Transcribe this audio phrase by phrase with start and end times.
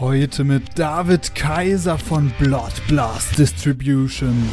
[0.00, 4.50] Heute mit David Kaiser von Blood Blast Distribution.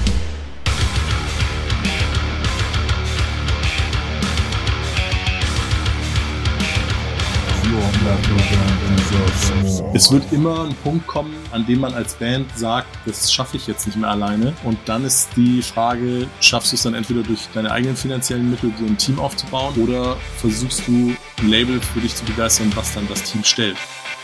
[9.96, 13.66] Es wird immer ein Punkt kommen, an dem man als Band sagt, das schaffe ich
[13.66, 14.54] jetzt nicht mehr alleine.
[14.64, 18.72] Und dann ist die Frage, schaffst du es dann entweder durch deine eigenen finanziellen Mittel
[18.80, 23.08] so ein Team aufzubauen oder versuchst du ein Label für dich zu begeistern, was dann
[23.08, 23.78] das Team stellt.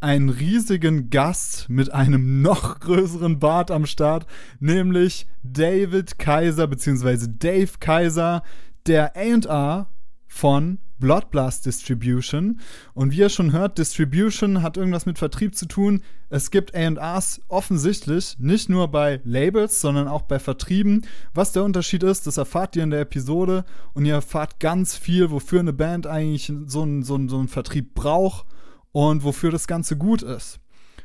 [0.00, 4.26] einen riesigen Gast mit einem noch größeren Bart am Start,
[4.58, 7.26] nämlich David Kaiser bzw.
[7.28, 8.42] Dave Kaiser,
[8.86, 9.88] der A&R
[10.26, 12.60] von Blood Blast Distribution.
[12.94, 16.02] Und wie ihr schon hört, Distribution hat irgendwas mit Vertrieb zu tun.
[16.28, 21.06] Es gibt A&Rs offensichtlich nicht nur bei Labels, sondern auch bei Vertrieben.
[21.34, 23.64] Was der Unterschied ist, das erfahrt ihr in der Episode
[23.94, 27.94] und ihr erfahrt ganz viel, wofür eine Band eigentlich so einen so so einen Vertrieb
[27.94, 28.46] braucht
[28.92, 30.60] und wofür das Ganze gut ist.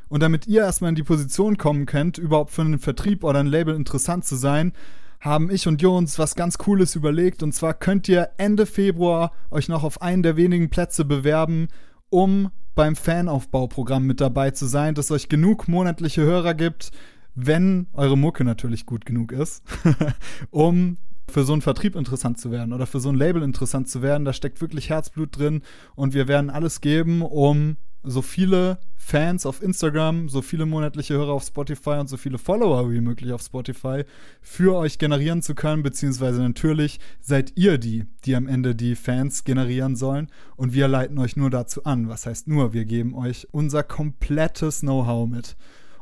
[0.08, 3.48] Und damit ihr erstmal in die Position kommen könnt, überhaupt für einen Vertrieb oder ein
[3.48, 4.74] Label interessant zu sein,
[5.20, 7.42] haben ich und Jo uns was ganz Cooles überlegt.
[7.42, 11.68] Und zwar könnt ihr Ende Februar euch noch auf einen der wenigen Plätze bewerben,
[12.10, 16.92] um beim Fanaufbauprogramm mit dabei zu sein, das euch genug monatliche Hörer gibt,
[17.34, 19.64] wenn eure Mucke natürlich gut genug ist,
[20.52, 24.02] um für so einen Vertrieb interessant zu werden oder für so ein Label interessant zu
[24.02, 24.26] werden.
[24.26, 25.62] Da steckt wirklich Herzblut drin
[25.96, 31.34] und wir werden alles geben, um so viele Fans auf Instagram, so viele monatliche Hörer
[31.34, 34.04] auf Spotify und so viele Follower wie möglich auf Spotify
[34.42, 39.44] für euch generieren zu können, beziehungsweise natürlich seid ihr die, die am Ende die Fans
[39.44, 42.10] generieren sollen und wir leiten euch nur dazu an.
[42.10, 45.56] Was heißt nur, wir geben euch unser komplettes Know-how mit.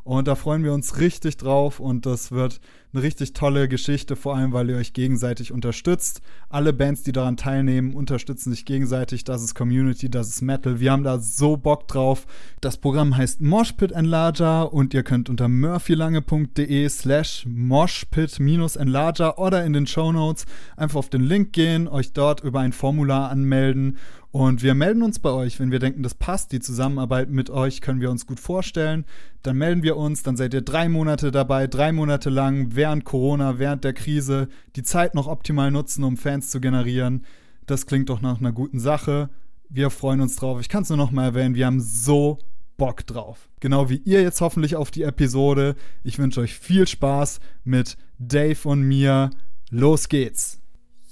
[0.03, 2.59] Und da freuen wir uns richtig drauf und das wird
[2.93, 6.21] eine richtig tolle Geschichte, vor allem weil ihr euch gegenseitig unterstützt.
[6.49, 9.23] Alle Bands, die daran teilnehmen, unterstützen sich gegenseitig.
[9.23, 10.79] Das ist Community, das ist Metal.
[10.79, 12.27] Wir haben da so Bock drauf.
[12.61, 19.87] Das Programm heißt Moshpit Enlarger und ihr könnt unter murphylange.de slash moshpit-enlarger oder in den
[19.87, 20.45] Show Notes
[20.77, 23.97] einfach auf den Link gehen, euch dort über ein Formular anmelden
[24.33, 26.53] und wir melden uns bei euch, wenn wir denken, das passt.
[26.53, 29.05] Die Zusammenarbeit mit euch können wir uns gut vorstellen.
[29.43, 33.59] Dann melden wir uns, dann seid ihr drei Monate dabei, drei Monate lang während Corona,
[33.59, 37.25] während der Krise, die Zeit noch optimal nutzen, um Fans zu generieren.
[37.65, 39.29] Das klingt doch nach einer guten Sache.
[39.69, 40.59] Wir freuen uns drauf.
[40.59, 42.39] Ich kann es nur noch mal erwähnen, wir haben so
[42.75, 43.47] Bock drauf.
[43.61, 45.75] Genau wie ihr jetzt hoffentlich auf die Episode.
[46.03, 49.29] Ich wünsche euch viel Spaß mit Dave und mir.
[49.69, 50.59] Los geht's!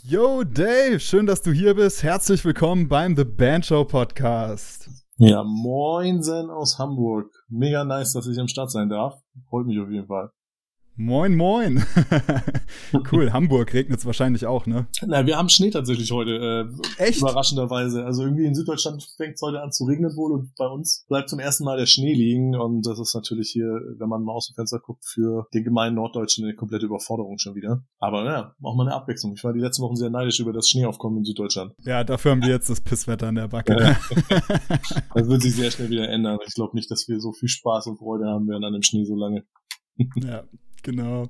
[0.03, 2.03] Yo, Dave, schön, dass du hier bist.
[2.03, 4.89] Herzlich willkommen beim The Band Show Podcast.
[5.15, 7.31] Ja, moinsen aus Hamburg.
[7.47, 9.21] Mega nice, dass ich am Start sein darf.
[9.49, 10.31] Freut mich auf jeden Fall.
[10.97, 11.84] Moin, moin.
[13.12, 14.88] cool, Hamburg regnet es wahrscheinlich auch, ne?
[15.06, 16.69] Na, wir haben Schnee tatsächlich heute.
[17.00, 17.22] Äh, Echt?
[17.22, 18.06] Überraschenderweise.
[18.06, 21.30] Also irgendwie in Süddeutschland fängt es heute an zu regnen wohl und bei uns bleibt
[21.30, 24.47] zum ersten Mal der Schnee liegen und das ist natürlich hier, wenn man mal aus
[24.47, 27.84] dem Fenster guckt, für den gemeinen Norddeutschen eine komplette Überforderung schon wieder.
[28.00, 29.34] Aber naja, auch mal eine Abwechslung.
[29.34, 31.74] Ich war die letzten Wochen sehr neidisch über das Schneeaufkommen in Süddeutschland.
[31.85, 33.78] Ja, dafür haben wir jetzt das Pisswetter in der Backe.
[33.80, 33.97] Ja.
[35.16, 36.38] das wird sich sehr schnell wieder ändern.
[36.46, 39.06] Ich glaube nicht, dass wir so viel Spaß und Freude haben werden an dem Schnee
[39.06, 39.46] so lange.
[40.18, 40.44] ja,
[40.81, 41.30] Genau.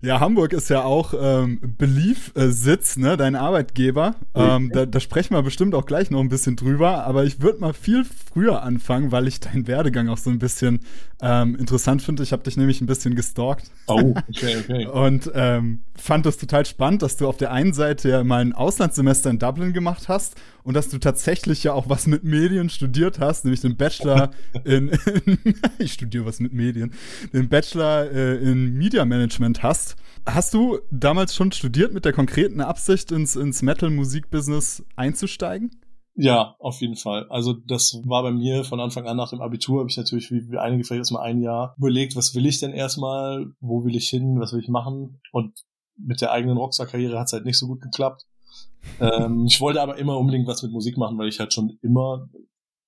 [0.00, 4.14] Ja, Hamburg ist ja auch ähm, Belief-Sitz, ne, dein Arbeitgeber.
[4.32, 7.58] Ähm, da, da sprechen wir bestimmt auch gleich noch ein bisschen drüber, aber ich würde
[7.58, 10.82] mal viel früher anfangen, weil ich deinen Werdegang auch so ein bisschen
[11.20, 12.22] ähm, interessant finde.
[12.22, 13.72] Ich habe dich nämlich ein bisschen gestalkt.
[13.88, 14.86] Oh, okay, okay.
[14.86, 18.52] Und ähm, fand das total spannend, dass du auf der einen Seite ja mal ein
[18.52, 20.36] Auslandssemester in Dublin gemacht hast
[20.68, 24.32] und dass du tatsächlich ja auch was mit Medien studiert hast, nämlich den Bachelor
[24.66, 24.90] in,
[25.24, 25.38] in
[25.78, 26.92] ich studiere was mit Medien,
[27.32, 29.96] den Bachelor äh, in Media Management hast.
[30.26, 35.70] Hast du damals schon studiert mit der konkreten Absicht, ins, ins Metal-Musik-Business einzusteigen?
[36.16, 37.26] Ja, auf jeden Fall.
[37.30, 40.50] Also das war bei mir von Anfang an nach dem Abitur, habe ich natürlich wie,
[40.50, 44.10] wie einige vielleicht erstmal ein Jahr überlegt, was will ich denn erstmal, wo will ich
[44.10, 45.64] hin, was will ich machen und
[45.96, 48.26] mit der eigenen Rockstar-Karriere hat es halt nicht so gut geklappt.
[49.00, 52.28] Ähm, ich wollte aber immer unbedingt was mit Musik machen, weil ich halt schon immer,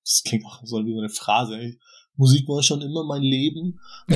[0.03, 1.79] das klingt auch so wie so eine Phrase, ey,
[2.15, 3.79] Musik war schon immer mein Leben.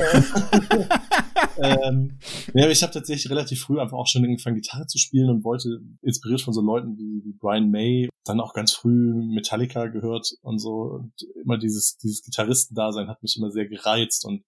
[1.58, 2.20] ähm,
[2.54, 5.80] ja, ich habe tatsächlich relativ früh einfach auch schon angefangen, Gitarre zu spielen und wollte,
[6.02, 10.60] inspiriert von so Leuten wie, wie Brian May, dann auch ganz früh Metallica gehört und
[10.60, 11.00] so.
[11.00, 14.44] Und immer dieses, dieses Gitarristendasein hat mich immer sehr gereizt und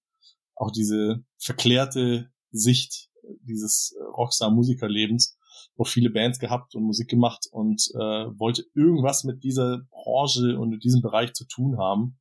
[0.55, 3.09] auch diese verklärte Sicht
[3.41, 5.36] dieses Rockstar-Musikerlebens
[5.77, 10.69] auch viele Bands gehabt und Musik gemacht und äh, wollte irgendwas mit dieser Branche und
[10.69, 12.17] mit diesem Bereich zu tun haben,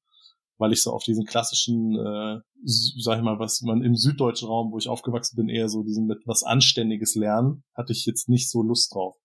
[0.58, 4.72] weil ich so auf diesen klassischen, äh, sag ich mal, was man im süddeutschen Raum,
[4.72, 8.50] wo ich aufgewachsen bin, eher so diesen mit was Anständiges lernen, hatte ich jetzt nicht
[8.50, 9.16] so Lust drauf.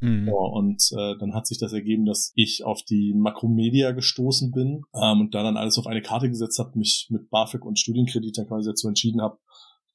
[0.00, 0.26] Mhm.
[0.28, 4.82] Ja, und äh, dann hat sich das ergeben, dass ich auf die Makromedia gestoßen bin
[4.94, 8.38] ähm, und da dann alles auf eine Karte gesetzt habe, mich mit BAföG und Studienkredit
[8.38, 9.38] dann quasi dazu entschieden habe,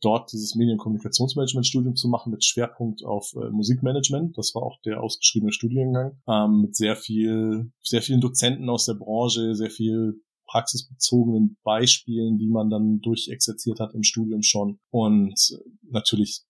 [0.01, 4.37] dort dieses Medienkommunikationsmanagement-Studium zu machen mit Schwerpunkt auf äh, Musikmanagement.
[4.37, 8.95] Das war auch der ausgeschriebene Studiengang ähm, mit sehr viel, sehr vielen Dozenten aus der
[8.95, 15.35] Branche, sehr viel praxisbezogenen Beispielen, die man dann durchexerziert hat im Studium schon und
[15.83, 16.41] natürlich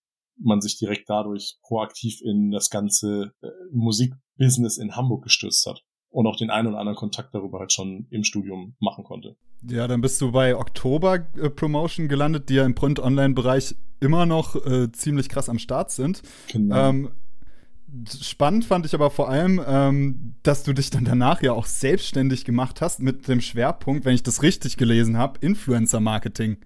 [0.42, 6.26] man sich direkt dadurch proaktiv in das ganze äh, Musikbusiness in Hamburg gestürzt hat und
[6.26, 9.36] auch den einen oder anderen Kontakt darüber halt schon im Studium machen konnte.
[9.68, 14.56] Ja, dann bist du bei Oktober äh, Promotion gelandet, die ja im Print-Online-Bereich immer noch
[14.66, 16.22] äh, ziemlich krass am Start sind.
[16.50, 16.88] Genau.
[16.88, 17.10] Ähm,
[18.20, 22.44] spannend fand ich aber vor allem, ähm, dass du dich dann danach ja auch selbstständig
[22.44, 26.58] gemacht hast mit dem Schwerpunkt, wenn ich das richtig gelesen habe, Influencer-Marketing.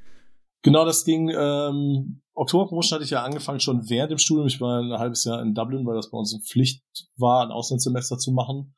[0.62, 1.30] Genau, das ging.
[1.36, 4.46] Ähm, Oktober Promotion hatte ich ja angefangen schon während dem Studium.
[4.46, 6.82] Ich war ein halbes Jahr in Dublin, weil das bei uns eine Pflicht
[7.16, 8.74] war, ein Auslandssemester zu machen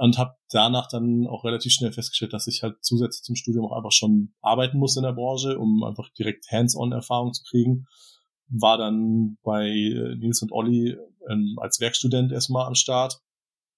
[0.00, 3.76] und habe danach dann auch relativ schnell festgestellt, dass ich halt zusätzlich zum Studium auch
[3.76, 7.84] einfach schon arbeiten muss in der Branche, um einfach direkt Hands-on-Erfahrung zu kriegen.
[8.48, 10.96] War dann bei äh, Nils und Olli
[11.28, 13.20] ähm, als Werkstudent erstmal am Start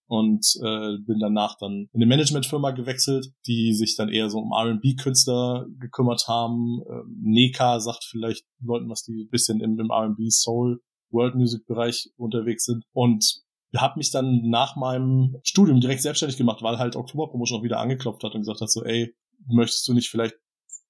[0.07, 4.53] und äh, bin danach dann in eine Managementfirma gewechselt, die sich dann eher so um
[4.53, 6.83] R&B-Künstler gekümmert haben.
[6.89, 10.81] Ähm, Neka sagt vielleicht Leuten, was die bisschen im, im R&B Soul
[11.11, 13.43] World Music Bereich unterwegs sind und
[13.81, 17.81] habe mich dann nach meinem Studium direkt selbstständig gemacht, weil halt Oktober Promotion auch wieder
[17.81, 19.15] angeklopft hat und gesagt hat so, ey,
[19.47, 20.35] möchtest du nicht vielleicht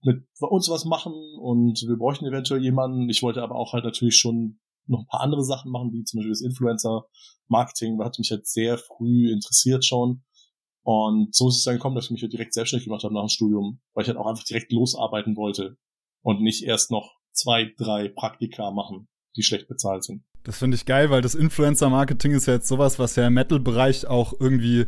[0.02, 3.08] mit uns was machen und wir bräuchten eventuell jemanden.
[3.08, 6.18] Ich wollte aber auch halt natürlich schon noch ein paar andere Sachen machen, wie zum
[6.18, 10.24] Beispiel das Influencer-Marketing, hat mich halt sehr früh interessiert schon.
[10.84, 13.22] Und so ist es dann gekommen, dass ich mich halt direkt selbstständig gemacht habe nach
[13.22, 15.76] dem Studium, weil ich halt auch einfach direkt losarbeiten wollte
[16.22, 20.24] und nicht erst noch zwei, drei Praktika machen, die schlecht bezahlt sind.
[20.44, 24.06] Das finde ich geil, weil das Influencer-Marketing ist ja jetzt sowas, was ja im Metal-Bereich
[24.06, 24.86] auch irgendwie,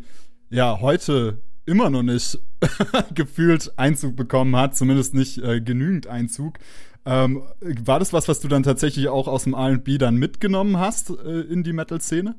[0.50, 2.38] ja, heute immer noch nicht
[3.14, 6.58] gefühlt Einzug bekommen hat, zumindest nicht äh, genügend Einzug.
[7.06, 11.10] Ähm, war das was, was du dann tatsächlich auch aus dem R&B dann mitgenommen hast
[11.10, 12.36] äh, in die Metal-Szene?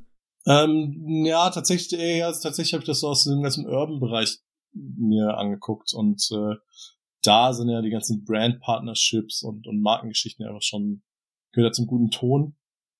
[0.47, 4.39] Ähm, ja, tatsächlich, äh, ja, tatsächlich habe ich das so aus dem ganzen Urban-Bereich
[4.73, 6.55] mir angeguckt und äh,
[7.23, 11.01] da sind ja die ganzen Brand-Partnerships und, und Markengeschichten einfach schon
[11.53, 12.55] gehört zum guten Ton.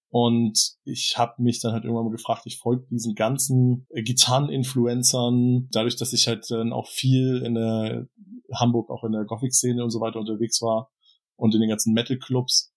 [0.09, 5.67] Und ich habe mich dann halt irgendwann mal gefragt, ich folge diesen ganzen äh, Gitarren-Influencern,
[5.71, 8.07] dadurch, dass ich halt dann auch viel in der
[8.53, 10.91] Hamburg, auch in der Gothic-Szene und so weiter unterwegs war
[11.35, 12.71] und in den ganzen Metal-Clubs,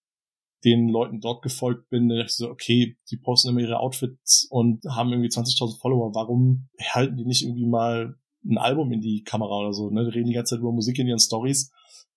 [0.64, 4.48] den Leuten dort gefolgt bin, da dachte ich so, okay, die posten immer ihre Outfits
[4.50, 9.22] und haben irgendwie 20.000 Follower, warum halten die nicht irgendwie mal ein Album in die
[9.22, 10.04] Kamera oder so, ne?
[10.04, 11.70] Die reden die ganze Zeit über Musik in ihren Stories,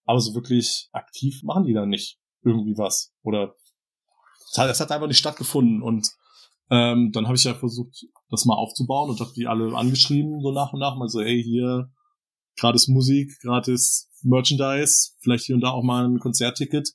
[0.06, 3.14] aber so wirklich aktiv machen die dann nicht irgendwie was.
[3.22, 3.56] Oder
[4.56, 6.10] das hat einfach nicht stattgefunden und
[6.70, 10.52] ähm, dann habe ich ja versucht, das mal aufzubauen und habe die alle angeschrieben, so
[10.52, 11.92] nach und nach, mal so, hey, hier,
[12.58, 16.94] gratis Musik, gratis Merchandise, vielleicht hier und da auch mal ein Konzertticket.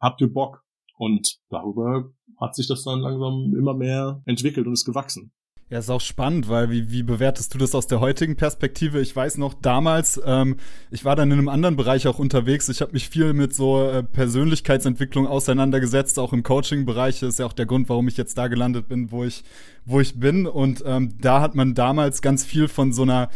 [0.00, 0.62] Habt ihr Bock?
[0.98, 5.32] Und darüber hat sich das dann langsam immer mehr entwickelt und ist gewachsen.
[5.72, 9.00] Ja, ist auch spannend, weil wie, wie bewertest du das aus der heutigen Perspektive?
[9.00, 10.56] Ich weiß noch, damals, ähm,
[10.90, 12.68] ich war dann in einem anderen Bereich auch unterwegs.
[12.68, 17.22] Ich habe mich viel mit so äh, Persönlichkeitsentwicklung auseinandergesetzt, auch im Coaching-Bereich.
[17.22, 19.44] Ist ja auch der Grund, warum ich jetzt da gelandet bin, wo ich,
[19.86, 20.46] wo ich bin.
[20.46, 23.30] Und ähm, da hat man damals ganz viel von so einer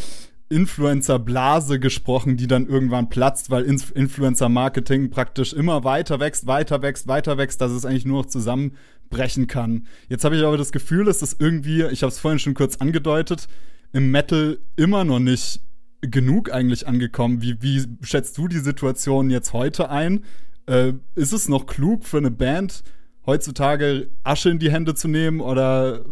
[0.48, 7.36] Influencer-Blase gesprochen, die dann irgendwann platzt, weil Influencer-Marketing praktisch immer weiter wächst, weiter wächst, weiter
[7.36, 8.72] wächst, dass es eigentlich nur noch zusammen
[9.10, 9.86] brechen kann.
[10.08, 12.76] Jetzt habe ich aber das Gefühl, dass das irgendwie, ich habe es vorhin schon kurz
[12.76, 13.48] angedeutet,
[13.92, 15.60] im Metal immer noch nicht
[16.00, 17.42] genug eigentlich angekommen.
[17.42, 20.24] Wie, wie schätzt du die Situation jetzt heute ein?
[20.66, 22.82] Äh, ist es noch klug für eine Band,
[23.24, 26.04] heutzutage Asche in die Hände zu nehmen oder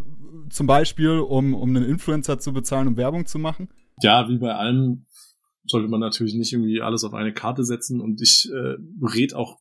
[0.51, 3.69] zum Beispiel, um, um einen Influencer zu bezahlen, um Werbung zu machen?
[4.03, 5.07] Ja, wie bei allem
[5.67, 9.59] sollte man natürlich nicht irgendwie alles auf eine Karte setzen und ich äh, rede auch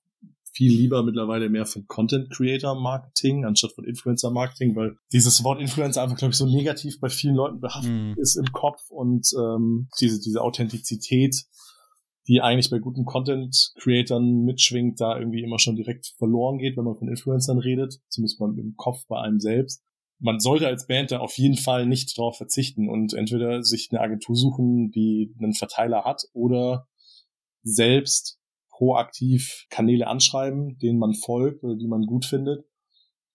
[0.54, 5.60] viel lieber mittlerweile mehr von Content Creator Marketing anstatt von Influencer Marketing, weil dieses Wort
[5.60, 8.20] Influencer einfach, glaube ich, so negativ bei vielen Leuten behaftet mm.
[8.20, 11.36] ist im Kopf und ähm, diese, diese Authentizität,
[12.28, 16.86] die eigentlich bei guten Content Creatern mitschwingt, da irgendwie immer schon direkt verloren geht, wenn
[16.86, 19.84] man von Influencern redet, zumindest mal im Kopf bei einem selbst.
[20.24, 24.00] Man sollte als Band da auf jeden Fall nicht darauf verzichten und entweder sich eine
[24.00, 26.88] Agentur suchen, die einen Verteiler hat oder
[27.62, 28.40] selbst
[28.70, 32.64] proaktiv Kanäle anschreiben, denen man folgt oder die man gut findet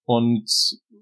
[0.04, 0.50] und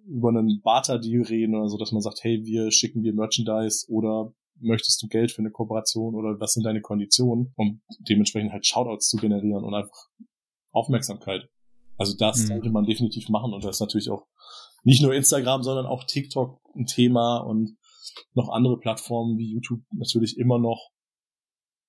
[0.08, 4.32] über einen Barter-Deal reden oder so, dass man sagt, hey, wir schicken dir Merchandise oder
[4.58, 9.08] möchtest du Geld für eine Kooperation oder was sind deine Konditionen, um dementsprechend halt Shoutouts
[9.08, 10.08] zu generieren und einfach
[10.72, 11.48] Aufmerksamkeit.
[11.96, 12.46] Also das mhm.
[12.46, 14.26] sollte man definitiv machen und das ist natürlich auch
[14.86, 17.76] nicht nur Instagram, sondern auch TikTok ein Thema und
[18.34, 20.90] noch andere Plattformen wie YouTube natürlich immer noch.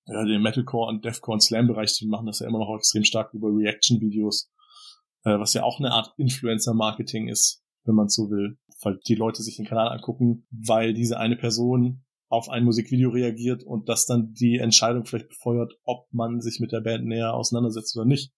[0.07, 3.33] Ja, den Metalcore und Deathcore und Slam-Bereich, die machen das ja immer noch extrem stark
[3.33, 4.49] über Reaction-Videos,
[5.25, 9.43] äh, was ja auch eine Art Influencer-Marketing ist, wenn man so will, weil die Leute
[9.43, 14.33] sich den Kanal angucken, weil diese eine Person auf ein Musikvideo reagiert und das dann
[14.33, 18.31] die Entscheidung vielleicht befeuert, ob man sich mit der Band näher auseinandersetzt oder nicht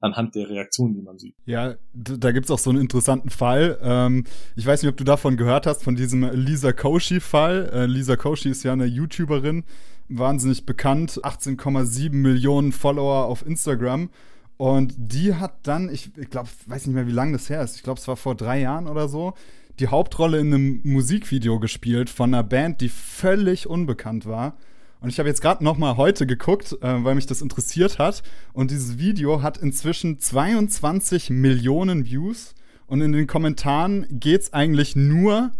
[0.00, 1.34] anhand der Reaktionen, die man sieht.
[1.46, 3.78] Ja, da gibt's auch so einen interessanten Fall.
[3.82, 4.24] Ähm,
[4.56, 7.70] ich weiß nicht, ob du davon gehört hast, von diesem Lisa Koshy-Fall.
[7.72, 9.64] Äh, Lisa Koshy ist ja eine YouTuberin,
[10.08, 14.10] wahnsinnig bekannt, 18,7 Millionen Follower auf Instagram.
[14.56, 17.76] Und die hat dann, ich, ich glaube, weiß nicht mehr, wie lange das her ist.
[17.76, 19.34] Ich glaube, es war vor drei Jahren oder so
[19.80, 24.56] die Hauptrolle in einem Musikvideo gespielt von einer Band, die völlig unbekannt war.
[25.00, 28.22] Und ich habe jetzt gerade noch mal heute geguckt, äh, weil mich das interessiert hat.
[28.52, 32.54] Und dieses Video hat inzwischen 22 Millionen Views.
[32.86, 35.52] Und in den Kommentaren geht es eigentlich nur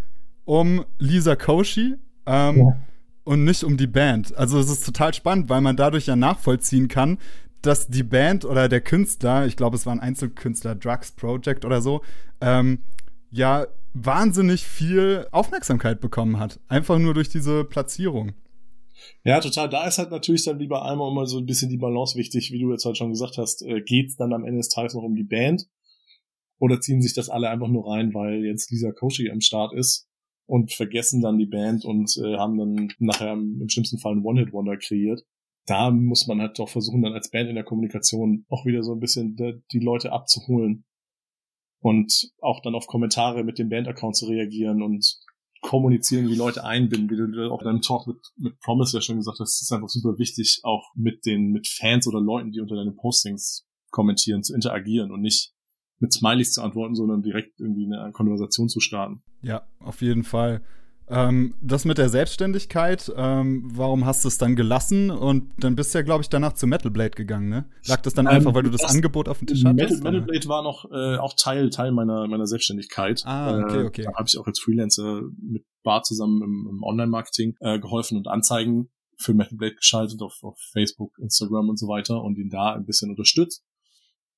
[0.44, 2.76] um Lisa Koshy ähm, ja.
[3.24, 4.36] und nicht um die Band.
[4.36, 7.18] Also es ist total spannend, weil man dadurch ja nachvollziehen kann,
[7.62, 11.80] dass die Band oder der Künstler, ich glaube, es war ein Einzelkünstler, Drugs Project oder
[11.80, 12.02] so,
[12.40, 12.80] ähm,
[13.30, 16.58] ja wahnsinnig viel Aufmerksamkeit bekommen hat.
[16.68, 18.32] Einfach nur durch diese Platzierung.
[19.24, 19.68] Ja, total.
[19.68, 22.60] Da ist halt natürlich dann lieber einmal immer so ein bisschen die Balance wichtig, wie
[22.60, 23.62] du jetzt halt schon gesagt hast.
[23.62, 25.66] Äh, geht's dann am Ende des Tages noch um die Band?
[26.58, 30.08] Oder ziehen sich das alle einfach nur rein, weil jetzt Lisa Koshy am Start ist
[30.46, 34.76] und vergessen dann die Band und äh, haben dann nachher im schlimmsten Fall einen One-Hit-Wonder
[34.76, 35.24] kreiert?
[35.66, 38.92] Da muss man halt doch versuchen, dann als Band in der Kommunikation auch wieder so
[38.92, 39.36] ein bisschen
[39.72, 40.84] die Leute abzuholen
[41.80, 45.18] und auch dann auf Kommentare mit dem Band-Account zu reagieren und
[45.60, 49.16] kommunizieren, wie Leute einbinden, wie du auch in deinem Talk mit, mit Promise ja schon
[49.16, 52.76] gesagt hast, ist einfach super wichtig, auch mit den, mit Fans oder Leuten, die unter
[52.76, 55.52] deinen Postings kommentieren, zu interagieren und nicht
[55.98, 59.22] mit Smileys zu antworten, sondern direkt irgendwie eine Konversation zu starten.
[59.42, 60.62] Ja, auf jeden Fall.
[61.12, 65.10] Ähm, das mit der Selbstständigkeit, ähm, warum hast du es dann gelassen?
[65.10, 67.68] Und dann bist du ja, glaube ich, danach zu Metal Blade gegangen, ne?
[67.86, 70.04] Lag das dann ähm, einfach, weil du das, das, Angebot auf dem Tisch Metal, hattest?
[70.04, 73.22] Metal Blade war noch äh, auch Teil, Teil meiner, meiner Selbstständigkeit.
[73.26, 74.02] Ah, okay, okay.
[74.02, 78.16] Äh, da habe ich auch als Freelancer mit Bar zusammen im, im Online-Marketing äh, geholfen
[78.16, 82.50] und Anzeigen für Metal Blade geschaltet auf, auf Facebook, Instagram und so weiter und ihn
[82.50, 83.64] da ein bisschen unterstützt.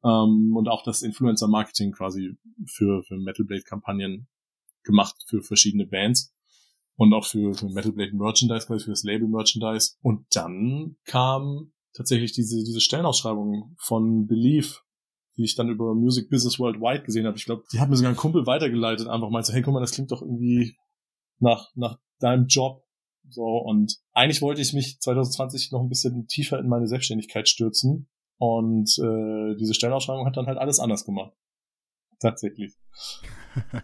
[0.05, 4.26] Ähm, und auch das Influencer-Marketing quasi für, für Metal Blade-Kampagnen
[4.85, 6.33] gemacht für verschiedene Bands
[6.97, 9.95] und auch für, für Metal Blade Merchandise, quasi für das Label Merchandise.
[10.03, 14.83] Und dann kam tatsächlich diese, diese Stellenausschreibung von Belief,
[15.37, 17.37] die ich dann über Music Business Worldwide gesehen habe.
[17.37, 19.81] Ich glaube, die hat mir sogar ein Kumpel weitergeleitet, einfach mal so, hey, guck mal,
[19.81, 20.77] das klingt doch irgendwie
[21.39, 22.85] nach, nach deinem Job.
[23.29, 28.09] So, und eigentlich wollte ich mich 2020 noch ein bisschen tiefer in meine Selbstständigkeit stürzen.
[28.37, 31.33] Und äh, diese Stellenausschreibung hat dann halt alles anders gemacht.
[32.23, 32.75] Tatsächlich.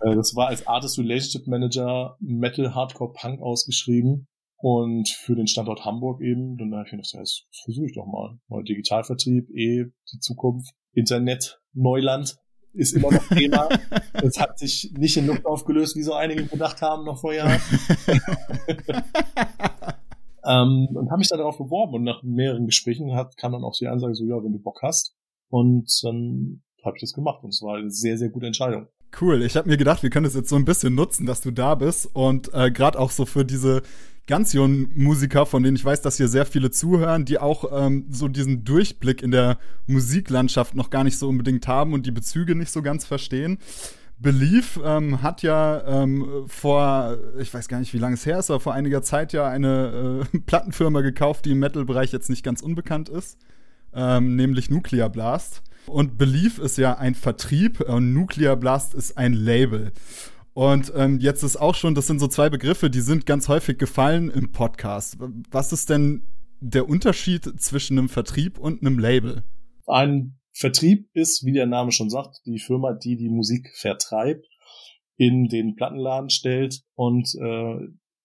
[0.01, 4.27] Äh, das war als Artist Relationship Manager Metal Hardcore Punk ausgeschrieben
[4.57, 6.57] und für den Standort Hamburg eben.
[6.57, 8.39] Dann habe ich mir gedacht, ja, das versuche ich doch mal.
[8.49, 12.39] Mal Digitalvertrieb, eh die Zukunft, Internet, Neuland
[12.73, 13.69] ist immer noch Thema.
[14.15, 17.61] Das hat sich nicht in Luft aufgelöst, wie so einige gedacht haben noch vor Jahren.
[20.45, 23.77] ähm, und habe mich dann darauf beworben und nach mehreren Gesprächen hat, kam dann auch
[23.79, 25.15] die Ansage so, ja, wenn du Bock hast.
[25.51, 28.89] Und dann habe ich das gemacht und es war eine sehr, sehr gute Entscheidung.
[29.21, 29.43] Cool.
[29.43, 31.75] Ich habe mir gedacht, wir können es jetzt so ein bisschen nutzen, dass du da
[31.75, 33.83] bist und äh, gerade auch so für diese
[34.27, 38.07] ganz jungen Musiker, von denen ich weiß, dass hier sehr viele zuhören, die auch ähm,
[38.11, 42.55] so diesen Durchblick in der Musiklandschaft noch gar nicht so unbedingt haben und die Bezüge
[42.55, 43.59] nicht so ganz verstehen.
[44.19, 48.51] Belief ähm, hat ja ähm, vor, ich weiß gar nicht, wie lange es her ist,
[48.51, 52.61] aber vor einiger Zeit ja eine äh, Plattenfirma gekauft, die im Metal-Bereich jetzt nicht ganz
[52.61, 53.39] unbekannt ist,
[53.95, 55.63] ähm, nämlich Nuclear Blast.
[55.89, 59.93] Und Belief ist ja ein Vertrieb und Nuclear Blast ist ein Label.
[60.53, 63.79] Und ähm, jetzt ist auch schon, das sind so zwei Begriffe, die sind ganz häufig
[63.79, 65.17] gefallen im Podcast.
[65.51, 66.25] Was ist denn
[66.61, 69.45] der Unterschied zwischen einem Vertrieb und einem Label?
[69.87, 74.45] Ein Vertrieb ist, wie der Name schon sagt, die Firma, die die Musik vertreibt,
[75.17, 77.77] in den Plattenladen stellt und äh,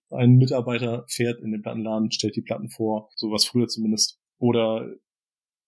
[0.10, 4.88] ein Mitarbeiter fährt in den Plattenladen, stellt die Platten vor, sowas früher zumindest, oder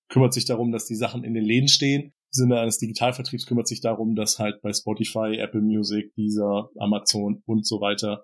[0.10, 2.04] kümmert sich darum, dass die Sachen in den Läden stehen.
[2.04, 7.42] Im Sinne eines Digitalvertriebs kümmert sich darum, dass halt bei Spotify, Apple Music, Deezer, Amazon
[7.46, 8.24] und so weiter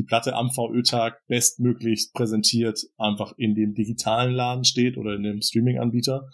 [0.00, 5.42] die Platte am VÖ-Tag bestmöglichst präsentiert einfach in dem digitalen Laden steht oder in dem
[5.42, 6.28] Streaming-Anbieter.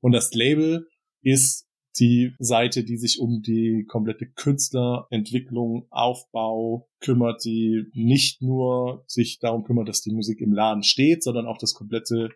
[0.00, 0.88] Und das Label
[1.22, 1.68] ist
[2.00, 9.62] die Seite, die sich um die komplette Künstlerentwicklung, Aufbau kümmert, die nicht nur sich darum
[9.62, 12.30] kümmert, dass die Musik im Laden steht, sondern auch das komplette,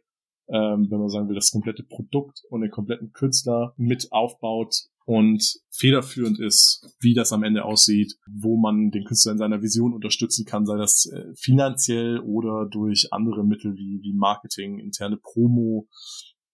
[0.49, 5.61] ähm, wenn man sagen will, das komplette Produkt und den kompletten Künstler mit aufbaut und
[5.71, 10.45] federführend ist, wie das am Ende aussieht, wo man den Künstler in seiner Vision unterstützen
[10.45, 15.89] kann, sei das äh, finanziell oder durch andere Mittel wie, wie Marketing, interne Promo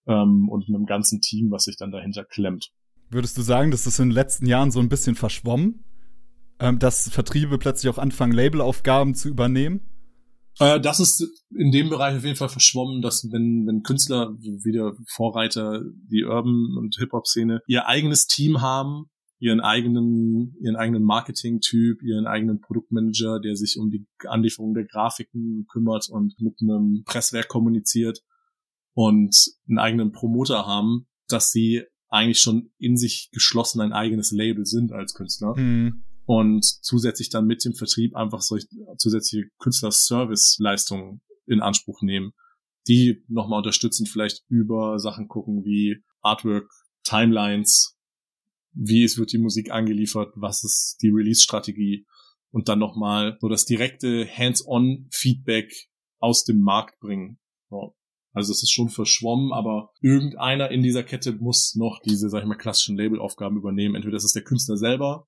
[0.07, 2.71] ähm, und einem ganzen Team, was sich dann dahinter klemmt.
[3.09, 5.83] Würdest du sagen, dass das in den letzten Jahren so ein bisschen verschwommen?
[6.59, 9.81] Ähm, dass Vertriebe plötzlich auch anfangen, Labelaufgaben zu übernehmen?
[10.59, 14.93] Äh, das ist in dem Bereich auf jeden Fall verschwommen, dass wenn, wenn Künstler, wieder
[15.07, 15.81] Vorreiter,
[16.11, 19.05] die Urban- und Hip-Hop-Szene, ihr eigenes Team haben,
[19.39, 25.65] ihren eigenen, ihren eigenen Marketing-Typ, ihren eigenen Produktmanager, der sich um die Anlieferung der Grafiken
[25.69, 28.21] kümmert und mit einem Presswerk kommuniziert
[28.93, 29.35] und
[29.67, 34.93] einen eigenen Promoter haben, dass sie eigentlich schon in sich geschlossen ein eigenes Label sind
[34.93, 35.57] als Künstler.
[35.57, 36.03] Mhm.
[36.25, 42.31] Und zusätzlich dann mit dem Vertrieb einfach solche zusätzliche Künstler-Service-Leistungen in Anspruch nehmen,
[42.87, 46.69] die nochmal unterstützen, vielleicht über Sachen gucken wie Artwork,
[47.03, 47.97] Timelines,
[48.71, 52.05] wie es wird die Musik angeliefert, was ist die Release-Strategie
[52.51, 55.73] und dann nochmal so das direkte Hands-on-Feedback
[56.19, 57.39] aus dem Markt bringen.
[58.31, 62.47] Also es ist schon verschwommen, aber irgendeiner in dieser Kette muss noch diese, sag ich
[62.47, 63.95] mal, klassischen Labelaufgaben übernehmen.
[63.95, 65.27] Entweder das ist der Künstler selber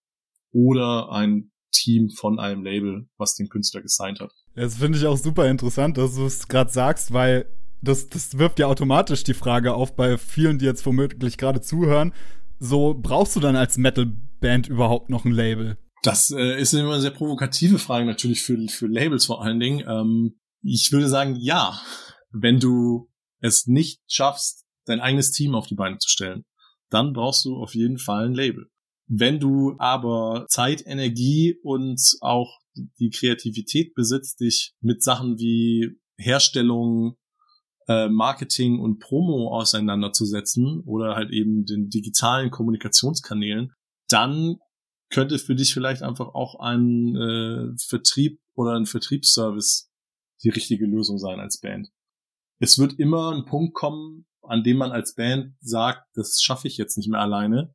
[0.55, 4.31] oder ein Team von einem Label, was den Künstler gesigned hat.
[4.55, 7.45] Das finde ich auch super interessant, dass du es gerade sagst, weil
[7.81, 12.13] das, das wirft ja automatisch die Frage auf bei vielen, die jetzt womöglich gerade zuhören.
[12.59, 15.77] So, brauchst du dann als Metal-Band überhaupt noch ein Label?
[16.03, 19.83] Das äh, ist immer eine sehr provokative Frage natürlich für, für Labels vor allen Dingen.
[19.87, 21.79] Ähm, ich würde sagen, ja
[22.35, 23.09] wenn du
[23.39, 26.45] es nicht schaffst, dein eigenes Team auf die Beine zu stellen,
[26.89, 28.69] dann brauchst du auf jeden Fall ein Label.
[29.07, 32.59] Wenn du aber Zeit, Energie und auch
[32.99, 37.15] die Kreativität besitzt, dich mit Sachen wie Herstellung,
[37.87, 43.73] äh, Marketing und Promo auseinanderzusetzen oder halt eben den digitalen Kommunikationskanälen,
[44.09, 44.57] dann
[45.09, 49.91] könnte für dich vielleicht einfach auch ein äh, Vertrieb oder ein Vertriebsservice
[50.43, 51.89] die richtige Lösung sein als Band
[52.59, 56.77] es wird immer ein Punkt kommen, an dem man als Band sagt, das schaffe ich
[56.77, 57.73] jetzt nicht mehr alleine.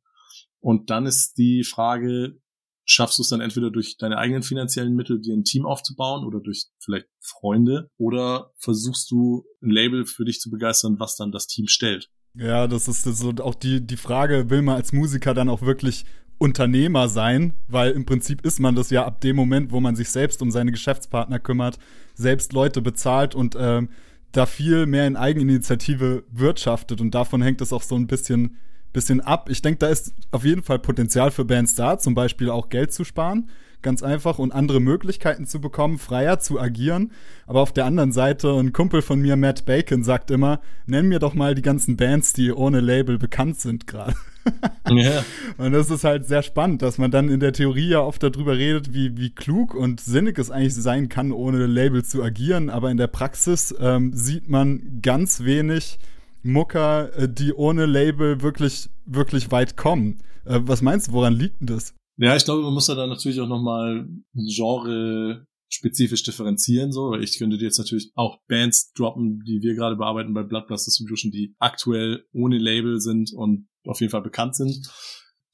[0.61, 2.39] Und dann ist die Frage,
[2.85, 6.39] schaffst du es dann entweder durch deine eigenen finanziellen Mittel, dir ein Team aufzubauen oder
[6.39, 11.47] durch vielleicht Freunde oder versuchst du ein Label für dich zu begeistern, was dann das
[11.47, 12.09] Team stellt?
[12.33, 16.05] Ja, das ist so auch die, die Frage, will man als Musiker dann auch wirklich
[16.37, 20.09] Unternehmer sein, weil im Prinzip ist man das ja ab dem Moment, wo man sich
[20.09, 21.77] selbst um seine Geschäftspartner kümmert,
[22.15, 23.89] selbst Leute bezahlt und ähm,
[24.31, 28.57] da viel mehr in Eigeninitiative wirtschaftet und davon hängt es auch so ein bisschen,
[28.93, 29.49] bisschen ab.
[29.49, 32.93] Ich denke, da ist auf jeden Fall Potenzial für Bands da, zum Beispiel auch Geld
[32.93, 33.49] zu sparen
[33.81, 37.11] ganz einfach und andere Möglichkeiten zu bekommen, freier zu agieren.
[37.47, 41.19] Aber auf der anderen Seite, ein Kumpel von mir, Matt Bacon, sagt immer, nenn mir
[41.19, 44.13] doch mal die ganzen Bands, die ohne Label bekannt sind gerade.
[44.89, 45.23] yeah.
[45.57, 48.57] Und das ist halt sehr spannend, dass man dann in der Theorie ja oft darüber
[48.57, 52.69] redet, wie, wie klug und sinnig es eigentlich sein kann, ohne Label zu agieren.
[52.69, 55.99] Aber in der Praxis ähm, sieht man ganz wenig
[56.43, 60.21] Mucker, äh, die ohne Label wirklich, wirklich weit kommen.
[60.45, 61.93] Äh, was meinst du, woran liegt denn das?
[62.17, 67.23] Ja, ich glaube, man muss da dann natürlich auch nochmal Genre spezifisch differenzieren, so, weil
[67.23, 71.31] ich könnte dir jetzt natürlich auch Bands droppen, die wir gerade bearbeiten bei Bloodblast Distribution,
[71.31, 74.81] die aktuell ohne Label sind und auf jeden Fall bekannt sind,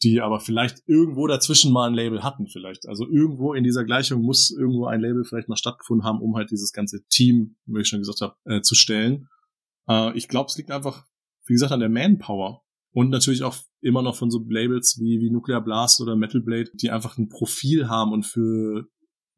[0.03, 2.87] die aber vielleicht irgendwo dazwischen mal ein Label hatten vielleicht.
[2.87, 6.49] Also irgendwo in dieser Gleichung muss irgendwo ein Label vielleicht mal stattgefunden haben, um halt
[6.49, 9.27] dieses ganze Team, wie ich schon gesagt habe, äh, zu stellen.
[9.87, 11.05] Äh, ich glaube, es liegt einfach,
[11.45, 12.63] wie gesagt, an der Manpower.
[12.91, 16.71] Und natürlich auch immer noch von so Labels wie, wie Nuclear Blast oder Metal Blade,
[16.73, 18.87] die einfach ein Profil haben und für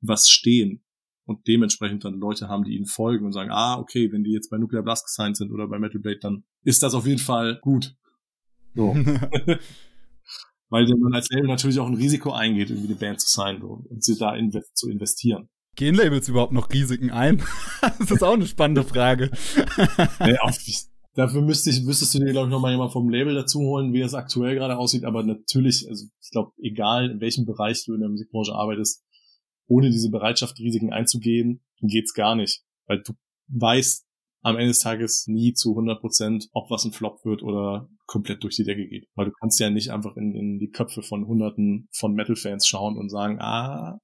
[0.01, 0.83] was stehen.
[1.25, 4.49] Und dementsprechend dann Leute haben, die ihnen folgen und sagen, ah, okay, wenn die jetzt
[4.49, 7.59] bei Nuclear Blast gesigned sind oder bei Metal Blade, dann ist das auf jeden Fall
[7.61, 7.95] gut.
[8.75, 8.95] So.
[10.69, 14.03] Weil man als Label natürlich auch ein Risiko eingeht, irgendwie eine Band zu signen und
[14.03, 15.49] sie da invest zu investieren.
[15.75, 17.41] Gehen Labels überhaupt noch Risiken ein?
[17.99, 19.31] das ist auch eine spannende Frage.
[20.19, 20.51] ja,
[21.15, 24.01] Dafür müsste ich, müsstest du dir, glaube ich, nochmal jemand vom Label dazu holen, wie
[24.01, 25.03] es aktuell gerade aussieht.
[25.03, 29.03] Aber natürlich, also ich glaube, egal in welchem Bereich du in der Musikbranche arbeitest,
[29.67, 32.63] ohne diese Bereitschaft, Risiken einzugehen, geht's gar nicht.
[32.87, 33.13] Weil du
[33.47, 34.05] weißt
[34.41, 38.43] am Ende des Tages nie zu 100 Prozent, ob was ein Flop wird oder komplett
[38.43, 39.07] durch die Decke geht.
[39.15, 42.97] Weil du kannst ja nicht einfach in, in die Köpfe von Hunderten von Metal-Fans schauen
[42.97, 43.99] und sagen, ah,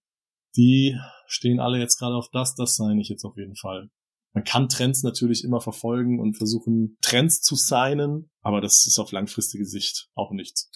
[0.57, 3.89] die stehen alle jetzt gerade auf das, das sei ich jetzt auf jeden Fall.
[4.33, 9.11] Man kann Trends natürlich immer verfolgen und versuchen, Trends zu signen, aber das ist auf
[9.11, 10.69] langfristige Sicht auch nichts.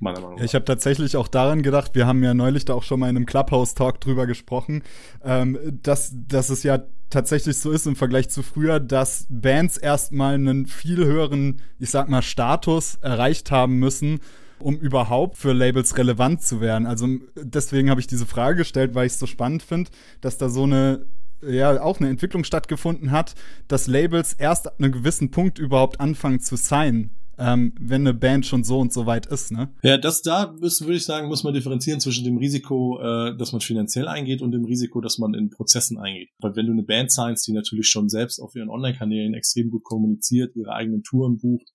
[0.00, 0.44] Meiner Meinung nach.
[0.44, 3.16] Ich habe tatsächlich auch daran gedacht, wir haben ja neulich da auch schon mal in
[3.16, 4.82] einem Clubhouse-Talk drüber gesprochen,
[5.22, 10.34] ähm, dass, dass es ja tatsächlich so ist im Vergleich zu früher, dass Bands erstmal
[10.34, 14.20] einen viel höheren, ich sag mal, Status erreicht haben müssen,
[14.60, 16.86] um überhaupt für Labels relevant zu werden.
[16.86, 19.90] Also deswegen habe ich diese Frage gestellt, weil ich es so spannend finde,
[20.20, 21.06] dass da so eine
[21.40, 23.36] ja auch eine Entwicklung stattgefunden hat,
[23.68, 28.46] dass Labels erst ab einem gewissen Punkt überhaupt anfangen zu signen ähm, wenn eine Band
[28.46, 29.72] schon so und so weit ist, ne?
[29.82, 33.52] Ja, das da ist, würde ich sagen, muss man differenzieren zwischen dem Risiko, äh, dass
[33.52, 36.30] man finanziell eingeht und dem Risiko, dass man in Prozessen eingeht.
[36.40, 39.84] Weil wenn du eine Band signst, die natürlich schon selbst auf ihren Online-Kanälen extrem gut
[39.84, 41.68] kommuniziert, ihre eigenen Touren bucht,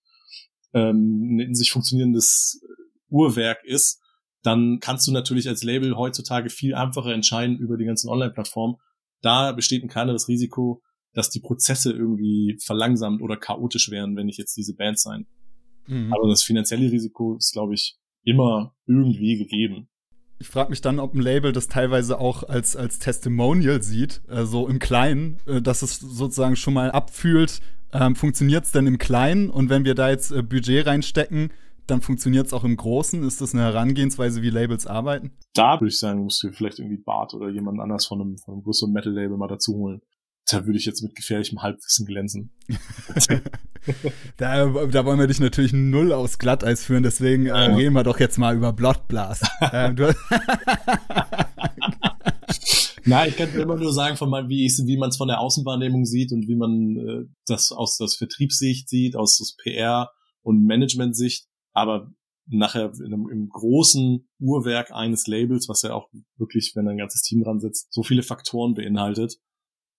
[0.73, 2.61] ähm, ein in sich funktionierendes
[3.09, 4.01] Uhrwerk ist,
[4.41, 8.75] dann kannst du natürlich als Label heutzutage viel einfacher entscheiden über die ganzen Online-Plattformen.
[9.21, 10.81] Da besteht ein kleineres Risiko,
[11.13, 15.27] dass die Prozesse irgendwie verlangsamt oder chaotisch wären, wenn ich jetzt diese Band sein.
[15.87, 16.11] Mhm.
[16.13, 19.89] Aber das finanzielle Risiko ist, glaube ich, immer irgendwie gegeben.
[20.43, 24.67] Ich frage mich dann, ob ein Label das teilweise auch als, als Testimonial sieht, so
[24.67, 27.61] im Kleinen, äh, dass es sozusagen schon mal abfühlt,
[27.93, 29.49] ähm, funktioniert es denn im Kleinen?
[29.49, 31.53] Und wenn wir da jetzt äh, Budget reinstecken,
[31.87, 33.23] dann funktioniert es auch im Großen?
[33.23, 35.31] Ist das eine Herangehensweise, wie Labels arbeiten?
[35.53, 38.55] Da würde ich sagen, musst du vielleicht irgendwie Bart oder jemand anders von einem, von
[38.55, 40.01] einem größeren Metal-Label mal dazu holen
[40.49, 42.51] da würde ich jetzt mit gefährlichem Halbwissen glänzen.
[44.37, 48.19] da, da wollen wir dich natürlich null aus Glatteis führen, deswegen äh, reden wir doch
[48.19, 49.45] jetzt mal über Bloodblast.
[49.71, 49.95] ähm,
[53.05, 56.05] Na, ich kann immer nur sagen, von meinem, wie, wie man es von der Außenwahrnehmung
[56.05, 60.09] sieht und wie man äh, das aus der Vertriebssicht sieht, aus der PR-
[60.41, 61.47] und Management-Sicht.
[61.73, 62.11] Aber
[62.47, 67.43] nachher einem, im großen Uhrwerk eines Labels, was ja auch wirklich, wenn ein ganzes Team
[67.43, 69.37] dran sitzt, so viele Faktoren beinhaltet,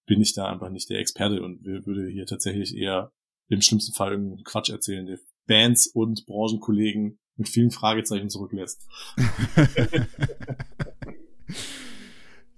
[0.06, 3.12] bin ich da einfach nicht der Experte und würde hier tatsächlich eher
[3.48, 8.86] im schlimmsten Fall irgendeinen Quatsch erzählen, der Bands und Branchenkollegen mit vielen Fragezeichen zurücklässt.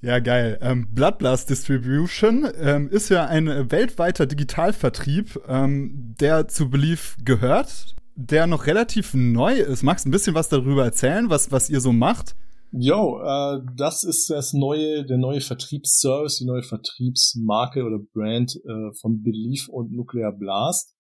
[0.03, 0.59] Ja, geil.
[0.61, 8.47] Ähm, Bloodblast Distribution ähm, ist ja ein weltweiter Digitalvertrieb, ähm, der zu Belief gehört, der
[8.47, 9.83] noch relativ neu ist.
[9.83, 12.37] Magst du ein bisschen was darüber erzählen, was, was ihr so macht?
[12.73, 18.93] Jo, äh, das ist das neue, der neue Vertriebsservice, die neue Vertriebsmarke oder Brand äh,
[19.01, 20.95] von Belief und Nuclear Blast,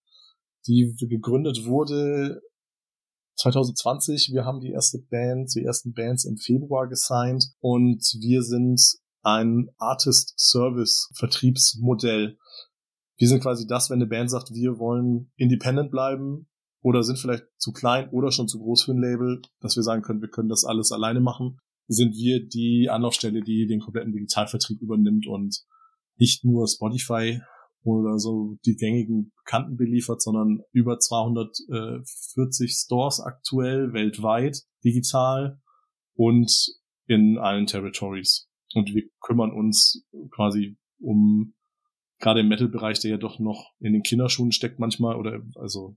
[0.67, 2.41] die gegründet wurde
[3.37, 4.31] 2020.
[4.33, 8.81] Wir haben die erste Band, die ersten Bands im Februar gesigned und wir sind
[9.23, 12.39] ein Artist Service Vertriebsmodell.
[13.19, 16.49] Wir sind quasi das, wenn eine Band sagt, wir wollen independent bleiben,
[16.87, 20.03] oder sind vielleicht zu klein oder schon zu groß für ein Label, dass wir sagen
[20.03, 24.81] können, wir können das alles alleine machen, sind wir die Anlaufstelle, die den kompletten Digitalvertrieb
[24.81, 25.65] übernimmt und
[26.17, 27.41] nicht nur Spotify
[27.83, 35.61] oder so die gängigen Bekannten beliefert, sondern über 240 Stores aktuell weltweit digital
[36.15, 36.53] und
[37.09, 38.49] in allen Territories.
[38.75, 41.53] Und wir kümmern uns quasi um
[42.21, 45.97] gerade im Metal-Bereich, der ja doch noch in den Kinderschuhen steckt manchmal oder also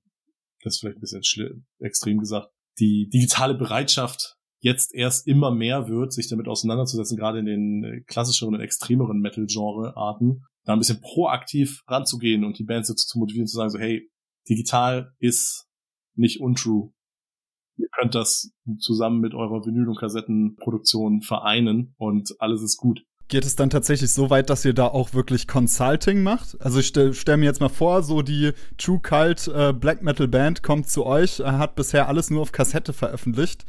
[0.63, 6.13] das ist vielleicht ein bisschen extrem gesagt, die digitale Bereitschaft jetzt erst immer mehr wird,
[6.13, 11.81] sich damit auseinanderzusetzen, gerade in den äh, klassischeren und extremeren Metal-Genre-Arten, da ein bisschen proaktiv
[11.87, 14.09] ranzugehen und die Bands dazu zu motivieren, zu sagen so, hey,
[14.49, 15.67] digital ist
[16.15, 16.91] nicht untrue.
[17.77, 23.45] Ihr könnt das zusammen mit eurer Vinyl- und Kassettenproduktion vereinen und alles ist gut geht
[23.45, 26.57] es dann tatsächlich so weit, dass ihr da auch wirklich Consulting macht?
[26.59, 30.27] Also ich stelle stell mir jetzt mal vor, so die True Cult äh, Black Metal
[30.27, 33.65] Band kommt zu euch, hat bisher alles nur auf Kassette veröffentlicht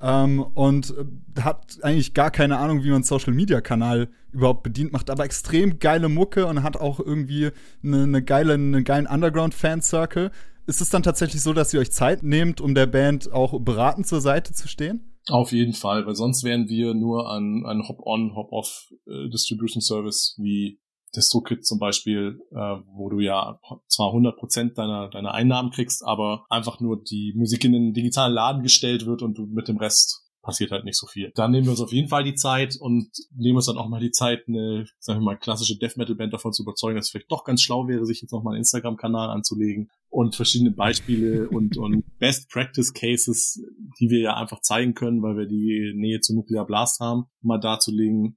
[0.00, 4.92] ähm, und äh, hat eigentlich gar keine Ahnung, wie man Social Media Kanal überhaupt bedient,
[4.92, 7.50] macht aber extrem geile Mucke und hat auch irgendwie
[7.84, 10.30] eine, eine geile, einen geilen Underground Fan Circle.
[10.66, 14.06] Ist es dann tatsächlich so, dass ihr euch Zeit nehmt, um der Band auch beratend
[14.06, 15.11] zur Seite zu stehen?
[15.28, 20.36] Auf jeden Fall, weil sonst wären wir nur an ein Hop-on, Hop-off äh, Distribution Service
[20.38, 20.80] wie
[21.14, 26.80] DistroKit zum Beispiel, äh, wo du ja zwar 100% deiner, deiner Einnahmen kriegst, aber einfach
[26.80, 30.72] nur die Musik in den digitalen Laden gestellt wird und du mit dem Rest passiert
[30.72, 31.32] halt nicht so viel.
[31.34, 34.00] Dann nehmen wir uns auf jeden Fall die Zeit und nehmen uns dann auch mal
[34.00, 37.10] die Zeit, eine, sagen wir mal, klassische Death Metal Band davon zu überzeugen, dass es
[37.12, 41.48] vielleicht doch ganz schlau wäre, sich jetzt noch mal einen Instagram-Kanal anzulegen und verschiedene Beispiele
[41.50, 43.64] und, und Best Practice Cases,
[44.00, 47.58] die wir ja einfach zeigen können, weil wir die Nähe zu Nuclear Blast haben, mal
[47.58, 48.36] darzulegen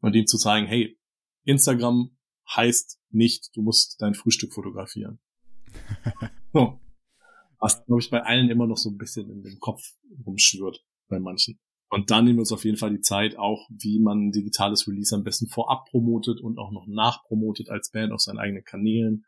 [0.00, 0.96] und dem zu zeigen, hey,
[1.44, 2.16] Instagram
[2.54, 5.18] heißt nicht, du musst dein Frühstück fotografieren.
[6.52, 6.80] so.
[7.60, 9.82] Was, glaube ich, bei allen immer noch so ein bisschen in dem Kopf
[10.24, 11.58] rumschwört bei manchen.
[11.90, 15.14] Und dann nehmen wir uns auf jeden Fall die Zeit, auch wie man digitales Release
[15.14, 19.24] am besten vorab promotet und auch noch nachpromotet als Band auf seinen eigenen Kanälen.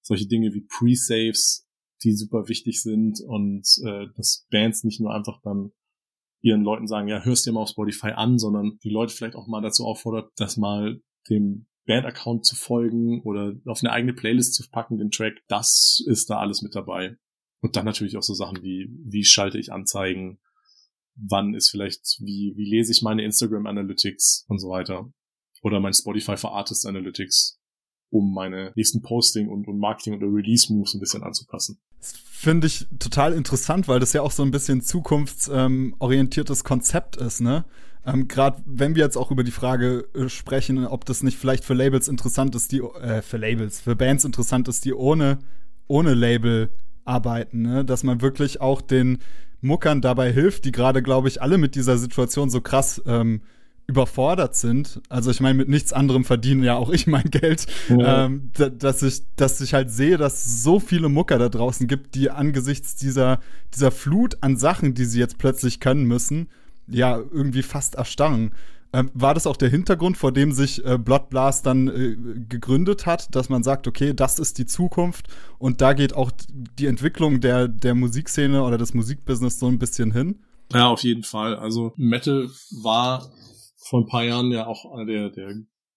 [0.00, 1.68] Solche Dinge wie Pre-Saves,
[2.02, 5.72] die super wichtig sind und äh, dass Bands nicht nur einfach dann
[6.40, 9.48] ihren Leuten sagen, ja, hörst dir mal auf Spotify an, sondern die Leute vielleicht auch
[9.48, 14.68] mal dazu auffordert, das mal dem Band-Account zu folgen oder auf eine eigene Playlist zu
[14.70, 17.16] packen, den Track, das ist da alles mit dabei.
[17.60, 20.38] Und dann natürlich auch so Sachen wie, wie schalte ich Anzeigen,
[21.18, 25.10] wann ist vielleicht, wie, wie lese ich meine Instagram Analytics und so weiter.
[25.62, 27.58] Oder mein Spotify for Artist Analytics,
[28.10, 31.80] um meine nächsten Posting und, und Marketing oder Release Moves ein bisschen anzupassen.
[31.98, 37.40] Das finde ich total interessant, weil das ja auch so ein bisschen zukunftsorientiertes Konzept ist,
[37.40, 37.64] ne?
[38.06, 41.64] Ähm, Gerade wenn wir jetzt auch über die Frage äh, sprechen, ob das nicht vielleicht
[41.64, 45.40] für Labels interessant ist, die äh, für Labels, für Bands interessant ist, die ohne
[45.88, 46.70] ohne Label
[47.04, 47.84] arbeiten, ne?
[47.84, 49.18] Dass man wirklich auch den
[49.60, 53.42] Muckern dabei hilft, die gerade, glaube ich, alle mit dieser Situation so krass ähm,
[53.88, 55.00] überfordert sind.
[55.08, 58.26] Also ich meine, mit nichts anderem verdiene ja auch ich mein Geld, ja.
[58.26, 62.14] ähm, dass ich, dass ich halt sehe, dass es so viele Mucker da draußen gibt,
[62.14, 63.40] die angesichts dieser,
[63.74, 66.48] dieser Flut an Sachen, die sie jetzt plötzlich können müssen,
[66.86, 68.52] ja, irgendwie fast erstarren.
[68.92, 72.16] Ähm, war das auch der Hintergrund, vor dem sich äh, Blood Blast dann äh,
[72.48, 76.86] gegründet hat, dass man sagt, okay, das ist die Zukunft und da geht auch die
[76.86, 80.42] Entwicklung der, der Musikszene oder des Musikbusiness so ein bisschen hin?
[80.72, 81.56] Ja, auf jeden Fall.
[81.56, 82.48] Also Metal
[82.82, 83.30] war
[83.76, 85.54] vor ein paar Jahren ja auch einer der, der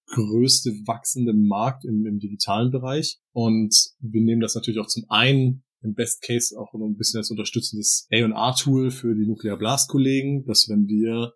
[0.07, 3.19] größte wachsende Markt im, im digitalen Bereich.
[3.31, 7.19] Und wir nehmen das natürlich auch zum einen im Best Case auch noch ein bisschen
[7.19, 11.33] als unterstützendes A&R-Tool für die Nuclear Blast-Kollegen, dass wenn wir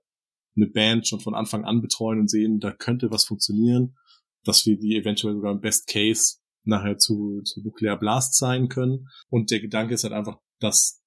[0.56, 3.96] eine Band schon von Anfang an betreuen und sehen, da könnte was funktionieren,
[4.44, 9.08] dass wir die eventuell sogar im Best Case nachher zu, zu Nuclear Blast sein können.
[9.30, 11.02] Und der Gedanke ist halt einfach, dass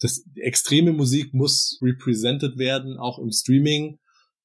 [0.00, 3.98] das extreme Musik muss represented werden, auch im Streaming,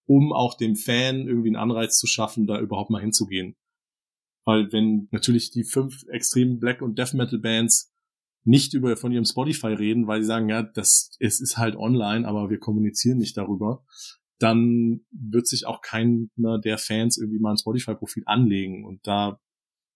[0.06, 3.56] um auch dem Fan irgendwie einen Anreiz zu schaffen, da überhaupt mal hinzugehen.
[4.45, 7.93] Weil wenn natürlich die fünf extremen Black und Death Metal Bands
[8.43, 12.27] nicht über von ihrem Spotify reden, weil sie sagen, ja, das es ist halt online,
[12.27, 13.86] aber wir kommunizieren nicht darüber,
[14.43, 19.39] dann wird sich auch keiner der Fans irgendwie mal ein Spotify-Profil anlegen und da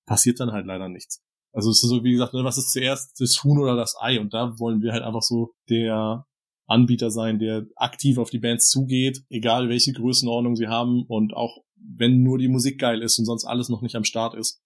[0.06, 1.22] passiert dann halt leider nichts.
[1.52, 4.20] Also es ist so, wie gesagt, ne, was ist zuerst das Huhn oder das Ei?
[4.20, 6.26] Und da wollen wir halt einfach so der
[6.66, 11.64] Anbieter sein, der aktiv auf die Bands zugeht, egal welche Größenordnung sie haben und auch
[11.76, 14.62] wenn nur die Musik geil ist und sonst alles noch nicht am Start ist.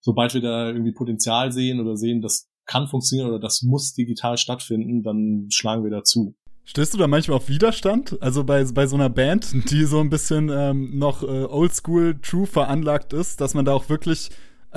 [0.00, 4.38] Sobald wir da irgendwie Potenzial sehen oder sehen, das kann funktionieren oder das muss digital
[4.38, 6.36] stattfinden, dann schlagen wir dazu.
[6.68, 8.20] Stößt du da manchmal auf Widerstand?
[8.20, 12.46] Also bei, bei so einer Band, die so ein bisschen ähm, noch äh, oldschool true
[12.46, 14.28] veranlagt ist, dass man da auch wirklich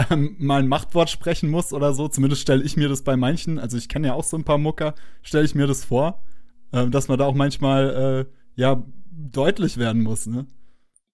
[0.10, 2.08] ähm, mal ein Machtwort sprechen muss oder so.
[2.08, 4.58] Zumindest stelle ich mir das bei manchen, also ich kenne ja auch so ein paar
[4.58, 6.24] Mucker, stelle ich mir das vor,
[6.72, 10.48] äh, dass man da auch manchmal äh, ja deutlich werden muss, ne?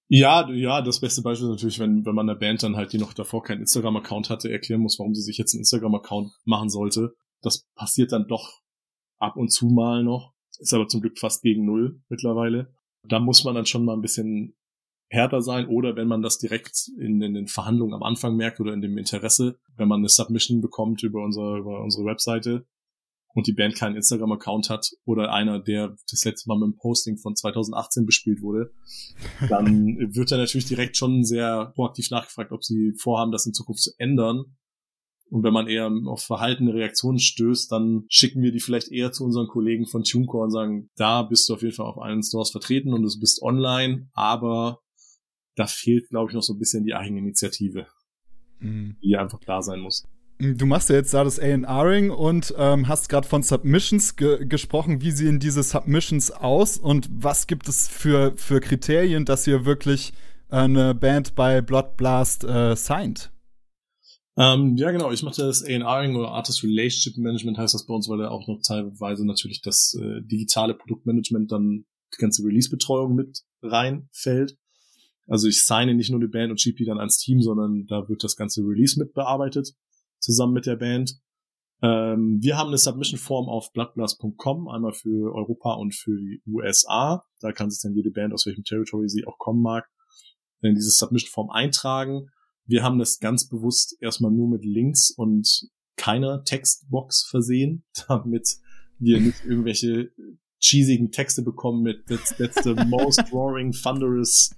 [0.10, 3.00] Ja, ja, das beste Beispiel ist natürlich, wenn, wenn man einer Band dann halt, die
[3.00, 7.16] noch davor keinen Instagram-Account hatte, erklären muss, warum sie sich jetzt einen Instagram-Account machen sollte.
[7.42, 8.62] Das passiert dann doch
[9.18, 10.37] ab und zu mal noch.
[10.60, 12.74] Ist aber zum Glück fast gegen Null mittlerweile.
[13.04, 14.56] Da muss man dann schon mal ein bisschen
[15.10, 18.74] härter sein oder wenn man das direkt in, in den Verhandlungen am Anfang merkt oder
[18.74, 22.66] in dem Interesse, wenn man eine Submission bekommt über unsere, über unsere Webseite
[23.34, 27.18] und die Band keinen Instagram-Account hat oder einer, der das letzte Mal mit dem Posting
[27.18, 28.74] von 2018 bespielt wurde,
[29.50, 33.84] dann wird er natürlich direkt schon sehr proaktiv nachgefragt, ob sie vorhaben, das in Zukunft
[33.84, 34.58] zu ändern
[35.30, 39.26] und wenn man eher auf verhaltene Reaktionen stößt, dann schicken wir die vielleicht eher zu
[39.26, 42.52] unseren Kollegen von TuneCore und sagen, da bist du auf jeden Fall auf allen Stores
[42.52, 44.80] vertreten und du bist online, aber
[45.56, 47.88] da fehlt, glaube ich, noch so ein bisschen die Eigeninitiative,
[48.60, 48.96] mhm.
[49.04, 50.08] die einfach da sein muss.
[50.40, 55.02] Du machst ja jetzt da das A&Ring und ähm, hast gerade von Submissions ge gesprochen.
[55.02, 60.14] Wie sehen diese Submissions aus und was gibt es für, für Kriterien, dass ihr wirklich
[60.52, 63.32] äh, eine Band bei Blood Blast äh, signed?
[64.38, 65.12] Ähm, ja, genau.
[65.12, 68.48] Ich mache das A&Ring oder Artist Relationship Management heißt das bei uns, weil da auch
[68.48, 74.58] noch teilweise natürlich das äh, digitale Produktmanagement dann die ganze Release-Betreuung mit reinfällt.
[75.26, 78.08] Also ich signe nicht nur die Band und schiebe die dann ans Team, sondern da
[78.08, 79.74] wird das ganze Release mit bearbeitet,
[80.20, 81.20] zusammen mit der Band.
[81.82, 87.26] Ähm, wir haben eine Submission-Form auf bloodblast.com, einmal für Europa und für die USA.
[87.42, 89.88] Da kann sich dann jede Band, aus welchem Territory sie auch kommen mag,
[90.62, 92.30] in diese Submission-Form eintragen.
[92.68, 98.58] Wir haben das ganz bewusst erstmal nur mit Links und keiner Textbox versehen, damit
[99.00, 100.12] wir nicht irgendwelche
[100.60, 104.54] cheesigen Texte bekommen mit that's, that's the most roaring, thunderous,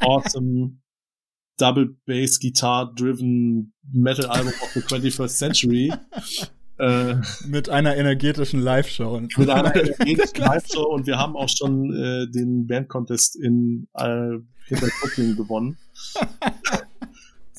[0.00, 0.80] awesome
[1.60, 5.92] double bass guitar driven metal album of the 21st century.
[6.80, 9.20] Äh, mit einer energetischen Live-Show.
[9.36, 14.88] Mit einer energetischen Live-Show und wir haben auch schon äh, den Band-Contest in äh, hinter
[15.02, 15.76] Brooklyn gewonnen.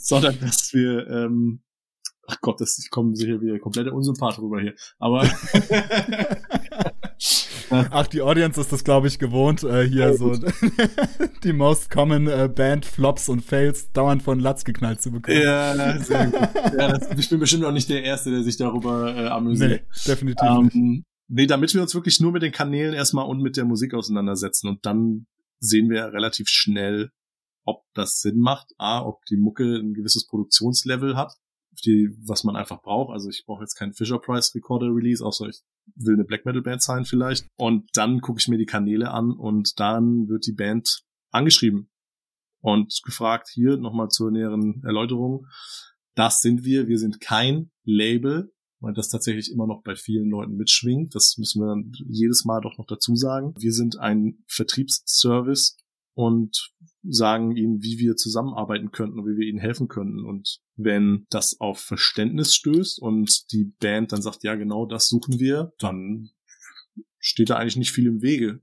[0.04, 1.62] Sondern dass wir ähm,
[2.28, 4.76] ach Gott, das, ich komme sicher wieder komplette Unsympath rüber hier.
[5.00, 5.24] Aber
[7.72, 10.36] Ach, die Audience ist das, glaube ich, gewohnt, äh, hier so
[11.44, 15.42] die most common äh, Band Flops und Fails dauernd von Latz geknallt zu bekommen.
[15.42, 16.50] Ja, sehr gut.
[16.78, 19.84] Ja, das, ich bin bestimmt auch nicht der Erste, der sich darüber äh, amüsiert.
[19.84, 21.06] Nee, definitiv ähm, nicht.
[21.30, 24.68] Nee, damit wir uns wirklich nur mit den Kanälen erstmal und mit der Musik auseinandersetzen
[24.68, 25.28] und dann
[25.60, 27.12] sehen wir relativ schnell,
[27.64, 28.74] ob das Sinn macht.
[28.78, 31.34] A, ob die Mucke ein gewisses Produktionslevel hat
[31.86, 33.14] die, was man einfach braucht.
[33.14, 35.62] Also ich brauche jetzt keinen Fisher Price Recorder Release, außer ich
[35.96, 37.48] will eine Black Metal Band sein vielleicht.
[37.58, 41.90] Und dann gucke ich mir die Kanäle an und dann wird die Band angeschrieben
[42.62, 45.48] und gefragt, hier nochmal zur näheren Erläuterung.
[46.16, 46.88] Das sind wir.
[46.88, 51.16] Wir sind kein Label, weil das tatsächlich immer noch bei vielen Leuten mitschwingt.
[51.16, 53.54] Das müssen wir dann jedes Mal doch noch dazu sagen.
[53.58, 55.78] Wir sind ein Vertriebsservice
[56.14, 60.24] und sagen ihnen, wie wir zusammenarbeiten könnten und wie wir ihnen helfen könnten.
[60.24, 65.40] Und wenn das auf Verständnis stößt und die Band dann sagt, ja, genau das suchen
[65.40, 66.30] wir, dann
[67.20, 68.62] steht da eigentlich nicht viel im Wege.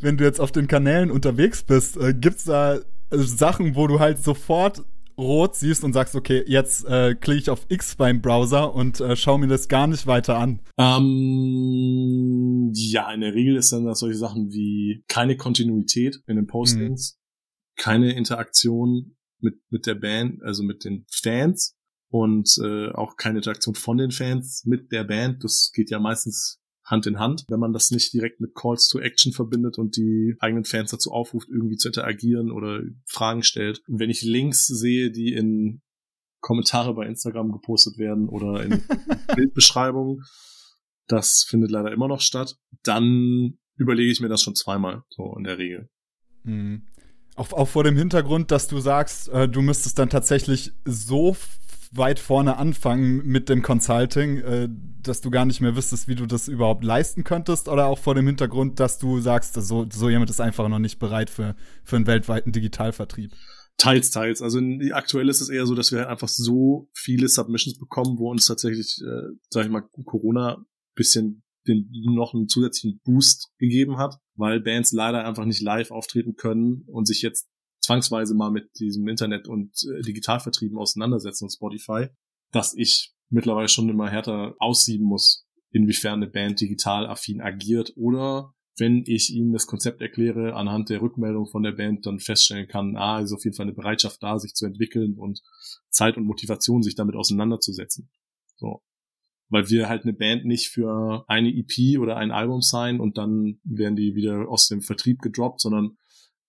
[0.00, 4.22] Wenn du jetzt auf den Kanälen unterwegs bist, äh, gibt's da Sachen, wo du halt
[4.22, 4.84] sofort
[5.22, 9.16] rot siehst und sagst, okay, jetzt äh, klicke ich auf X beim Browser und äh,
[9.16, 10.60] schaue mir das gar nicht weiter an?
[10.78, 16.46] Ähm, ja, in der Regel ist dann das solche Sachen wie keine Kontinuität in den
[16.46, 17.82] Postings, mhm.
[17.82, 21.76] keine Interaktion mit, mit der Band, also mit den Fans
[22.10, 25.42] und äh, auch keine Interaktion von den Fans mit der Band.
[25.44, 28.98] Das geht ja meistens Hand in Hand, wenn man das nicht direkt mit Calls to
[28.98, 33.82] Action verbindet und die eigenen Fans dazu aufruft, irgendwie zu interagieren oder Fragen stellt.
[33.86, 35.80] Und wenn ich Links sehe, die in
[36.40, 38.82] Kommentare bei Instagram gepostet werden oder in
[39.36, 40.24] Bildbeschreibungen,
[41.06, 45.44] das findet leider immer noch statt, dann überlege ich mir das schon zweimal, so in
[45.44, 45.88] der Regel.
[46.42, 46.86] Mhm.
[47.34, 51.34] Auch, auch vor dem Hintergrund, dass du sagst, äh, du müsstest dann tatsächlich so
[51.92, 54.68] weit vorne anfangen mit dem Consulting, äh,
[55.02, 58.14] dass du gar nicht mehr wüsstest, wie du das überhaupt leisten könntest, oder auch vor
[58.14, 61.96] dem Hintergrund, dass du sagst, so, so jemand ist einfach noch nicht bereit für, für
[61.96, 63.32] einen weltweiten Digitalvertrieb?
[63.76, 64.42] Teils, teils.
[64.42, 64.60] Also
[64.92, 69.00] aktuell ist es eher so, dass wir einfach so viele Submissions bekommen, wo uns tatsächlich,
[69.02, 74.92] äh, sag ich mal, Corona bisschen den, noch einen zusätzlichen Boost gegeben hat, weil Bands
[74.92, 77.48] leider einfach nicht live auftreten können und sich jetzt
[77.82, 82.06] zwangsweise mal mit diesem Internet und äh, Digitalvertrieben auseinandersetzen und Spotify,
[82.52, 88.54] dass ich mittlerweile schon immer härter aussieben muss, inwiefern eine Band digital affin agiert oder
[88.78, 92.96] wenn ich ihnen das Konzept erkläre, anhand der Rückmeldung von der Band dann feststellen kann,
[92.96, 95.42] ah, ist auf jeden Fall eine Bereitschaft da, sich zu entwickeln und
[95.90, 98.10] Zeit und Motivation, sich damit auseinanderzusetzen.
[98.56, 98.82] So.
[99.50, 103.60] Weil wir halt eine Band nicht für eine EP oder ein Album sein und dann
[103.62, 105.98] werden die wieder aus dem Vertrieb gedroppt, sondern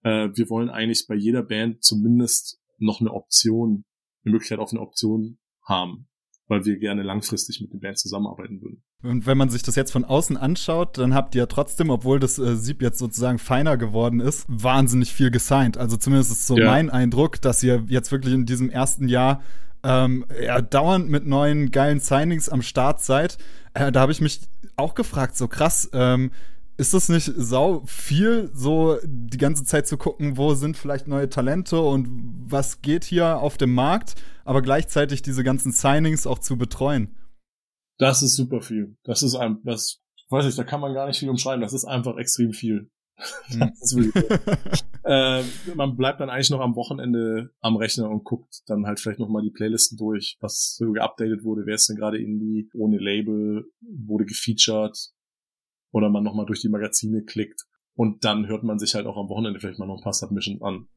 [0.04, 3.86] äh, wir wollen eigentlich bei jeder Band zumindest noch eine Option,
[4.24, 6.08] eine Möglichkeit auf eine Option haben,
[6.48, 8.84] weil wir gerne langfristig mit den Bands zusammenarbeiten würden.
[9.02, 12.20] Und wenn man sich das jetzt von außen anschaut, dann habt ihr ja trotzdem, obwohl
[12.20, 15.78] das äh, Sieb jetzt sozusagen feiner geworden ist, wahnsinnig viel gesigned.
[15.78, 16.66] Also zumindest ist so ja.
[16.66, 19.42] mein Eindruck, dass ihr jetzt wirklich in diesem ersten Jahr
[19.84, 23.38] ähm, ja, dauernd mit neuen geilen Signings am Start seid.
[23.74, 24.42] Äh, da habe ich mich
[24.78, 26.32] auch gefragt, so krass, ähm,
[26.84, 31.30] ist es nicht sau viel, so die ganze Zeit zu gucken, wo sind vielleicht neue
[31.30, 32.10] Talente und
[32.46, 37.16] was geht hier auf dem Markt, aber gleichzeitig diese ganzen Signings auch zu betreuen?
[38.00, 38.98] Das ist super viel.
[39.06, 41.62] Das ist ein, das, weiß ich, da kann man gar nicht viel umschreiben.
[41.62, 42.90] Das ist einfach extrem viel.
[43.46, 43.72] Hm.
[45.06, 45.44] äh,
[45.76, 49.42] man bleibt dann eigentlich noch am Wochenende am Rechner und guckt dann halt vielleicht nochmal
[49.42, 54.26] die Playlisten durch, was so geupdatet wurde, wer ist denn gerade Indie, ohne Label, wurde
[54.26, 55.14] gefeatured,
[55.94, 57.62] oder man nochmal durch die Magazine klickt
[57.96, 60.62] und dann hört man sich halt auch am Wochenende vielleicht mal noch ein paar Submissions
[60.62, 60.88] an.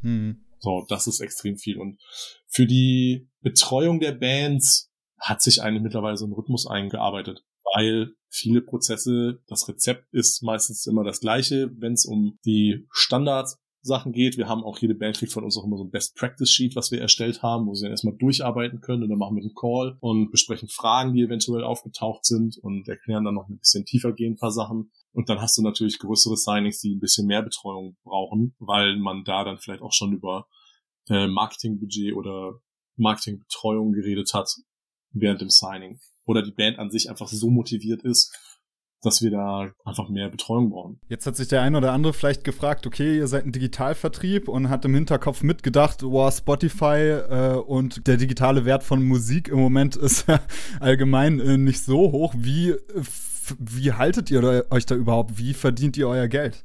[0.00, 0.44] Hm.
[0.58, 1.76] So, das ist extrem viel.
[1.76, 2.00] Und
[2.46, 8.62] für die Betreuung der Bands hat sich eigentlich mittlerweile so ein Rhythmus eingearbeitet, weil viele
[8.62, 14.36] Prozesse, das Rezept ist meistens immer das gleiche, wenn es um die Standards Sachen geht.
[14.36, 16.76] Wir haben auch jede Band kriegt von uns auch immer so ein Best Practice Sheet,
[16.76, 19.54] was wir erstellt haben, wo sie dann erstmal durcharbeiten können und dann machen wir einen
[19.54, 24.12] Call und besprechen Fragen, die eventuell aufgetaucht sind und erklären dann noch ein bisschen tiefer
[24.12, 24.90] gehen paar Sachen.
[25.12, 29.24] Und dann hast du natürlich größere Signings, die ein bisschen mehr Betreuung brauchen, weil man
[29.24, 30.46] da dann vielleicht auch schon über
[31.08, 32.60] äh, Marketingbudget oder
[32.96, 34.50] Marketingbetreuung geredet hat
[35.12, 36.00] während dem Signing.
[36.24, 38.36] Oder die Band an sich einfach so motiviert ist,
[39.02, 41.00] dass wir da einfach mehr Betreuung brauchen.
[41.08, 44.68] Jetzt hat sich der eine oder andere vielleicht gefragt, okay, ihr seid ein Digitalvertrieb und
[44.68, 49.96] hat im Hinterkopf mitgedacht, wow, Spotify äh, und der digitale Wert von Musik im Moment
[49.96, 50.26] ist
[50.80, 52.34] allgemein äh, nicht so hoch.
[52.36, 52.74] Wie,
[53.58, 55.38] wie haltet ihr euch da überhaupt?
[55.38, 56.64] Wie verdient ihr euer Geld?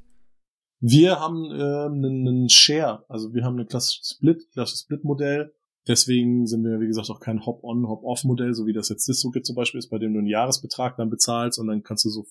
[0.79, 5.53] Wir haben äh, einen, einen Share, also wir haben ein klassisches Split, klassisches Split-Modell.
[5.87, 9.55] Deswegen sind wir, wie gesagt, auch kein Hop-on, Hop-off-Modell, so wie das jetzt DistroKit zum
[9.55, 12.25] Beispiel ist, bei dem du einen Jahresbetrag dann bezahlst und dann kannst du so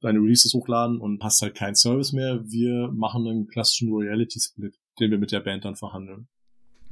[0.00, 2.42] deine Releases hochladen und hast halt keinen Service mehr.
[2.44, 6.28] Wir machen einen klassischen Royalty-Split, den wir mit der Band dann verhandeln.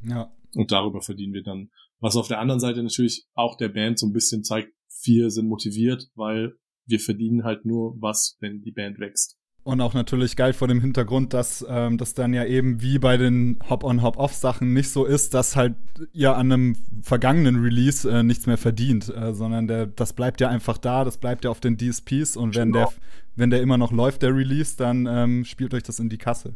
[0.02, 0.32] Ja.
[0.54, 1.70] Und darüber verdienen wir dann.
[2.00, 4.72] Was auf der anderen Seite natürlich auch der Band so ein bisschen zeigt,
[5.04, 6.54] wir sind motiviert, weil
[6.86, 9.38] wir verdienen halt nur was, wenn die Band wächst.
[9.68, 13.18] Und auch natürlich geil vor dem Hintergrund, dass ähm, das dann ja eben wie bei
[13.18, 15.74] den Hop-on, Hop-off-Sachen nicht so ist, dass halt
[16.14, 20.48] ihr an einem vergangenen Release äh, nichts mehr verdient, äh, sondern der, das bleibt ja
[20.48, 22.88] einfach da, das bleibt ja auf den DSPs und wenn der,
[23.36, 26.54] wenn der immer noch läuft, der Release, dann ähm, spielt euch das in die Kasse.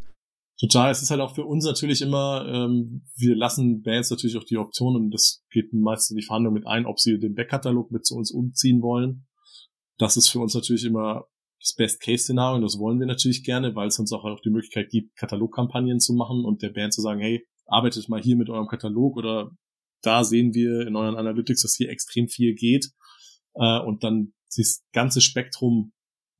[0.58, 4.44] Total, es ist halt auch für uns natürlich immer, ähm, wir lassen Bands natürlich auch
[4.44, 7.90] die Option und das geht meistens in die Verhandlung mit ein, ob sie den Backkatalog
[7.90, 9.26] mit zu uns umziehen wollen.
[9.98, 11.26] Das ist für uns natürlich immer
[11.62, 15.16] das Best-Case-Szenario und das wollen wir natürlich gerne, weil es uns auch, die Möglichkeit gibt,
[15.16, 19.16] Katalogkampagnen zu machen und der Band zu sagen, hey, arbeitet mal hier mit eurem Katalog
[19.16, 19.50] oder
[20.02, 22.90] da sehen wir in euren Analytics, dass hier extrem viel geht
[23.54, 25.92] äh, und dann das ganze Spektrum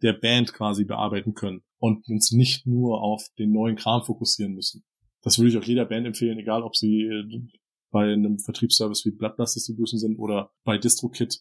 [0.02, 4.84] der Band quasi bearbeiten können und uns nicht nur auf den neuen Kram fokussieren müssen.
[5.22, 7.40] Das würde ich auch jeder Band empfehlen, egal ob sie äh,
[7.92, 11.40] bei einem Vertriebsservice wie Bloodlust Distribution sind oder bei DistroKit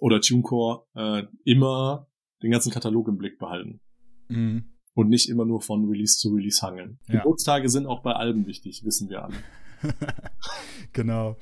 [0.00, 2.08] oder TuneCore, äh, immer
[2.42, 3.80] den ganzen Katalog im Blick behalten.
[4.28, 4.64] Mhm.
[4.94, 6.98] Und nicht immer nur von Release zu Release hangeln.
[7.08, 7.20] Ja.
[7.20, 9.34] Geburtstage sind auch bei Alben wichtig, wissen wir alle.
[10.92, 11.36] genau.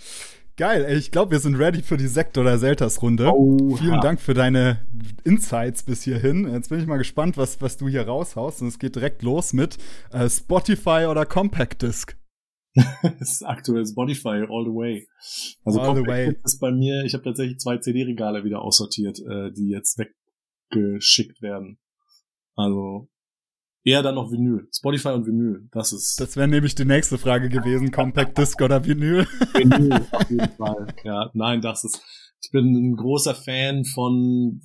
[0.56, 3.32] Geil, ey, ich glaube, wir sind ready für die Sekt- oder Selters-Runde.
[3.34, 4.00] Oh, Vielen.
[4.02, 4.86] Dank für deine
[5.24, 6.46] Insights bis hierhin.
[6.52, 8.60] Jetzt bin ich mal gespannt, was, was du hier raushaust.
[8.60, 9.78] Und es geht direkt los mit
[10.12, 12.14] äh, Spotify oder Compact Disc.
[12.74, 15.08] das ist aktuell Spotify all the way.
[15.64, 16.36] Also all Compact the way.
[16.44, 20.14] ist bei mir, ich habe tatsächlich zwei CD-Regale wieder aussortiert, äh, die jetzt weg
[20.70, 21.78] geschickt werden.
[22.56, 23.08] Also
[23.84, 24.68] eher dann noch Vinyl.
[24.72, 26.20] Spotify und Vinyl, das ist.
[26.20, 29.24] Das wäre nämlich die nächste Frage gewesen, Compact Disc oder Vinyl.
[29.54, 30.94] Vinyl, auf jeden Fall.
[31.04, 32.02] Ja, nein, das ist.
[32.42, 34.62] Ich bin ein großer Fan von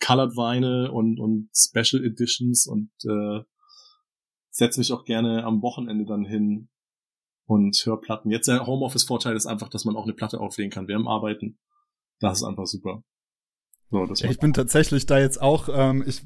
[0.00, 3.44] Colored Vinyl und, und Special Editions und äh,
[4.50, 6.68] setze mich auch gerne am Wochenende dann hin
[7.46, 8.30] und höre Platten.
[8.30, 11.58] Jetzt der Homeoffice-Vorteil ist einfach, dass man auch eine Platte auflegen kann während Arbeiten.
[12.20, 13.02] Das ist einfach super.
[13.90, 16.22] So, ich bin tatsächlich da jetzt auch, ähm, ich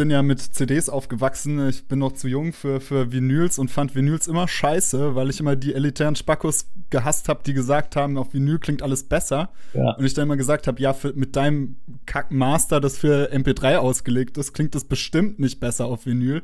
[0.00, 1.68] bin ja mit CDs aufgewachsen.
[1.68, 5.40] Ich bin noch zu jung für, für Vinyls und fand Vinyls immer scheiße, weil ich
[5.40, 9.50] immer die elitären Spackos gehasst habe, die gesagt haben, auf Vinyl klingt alles besser.
[9.74, 9.92] Ja.
[9.96, 14.38] Und ich dann immer gesagt habe, ja, für, mit deinem Kack-Master, das für MP3 ausgelegt
[14.38, 16.42] ist, klingt das bestimmt nicht besser auf Vinyl.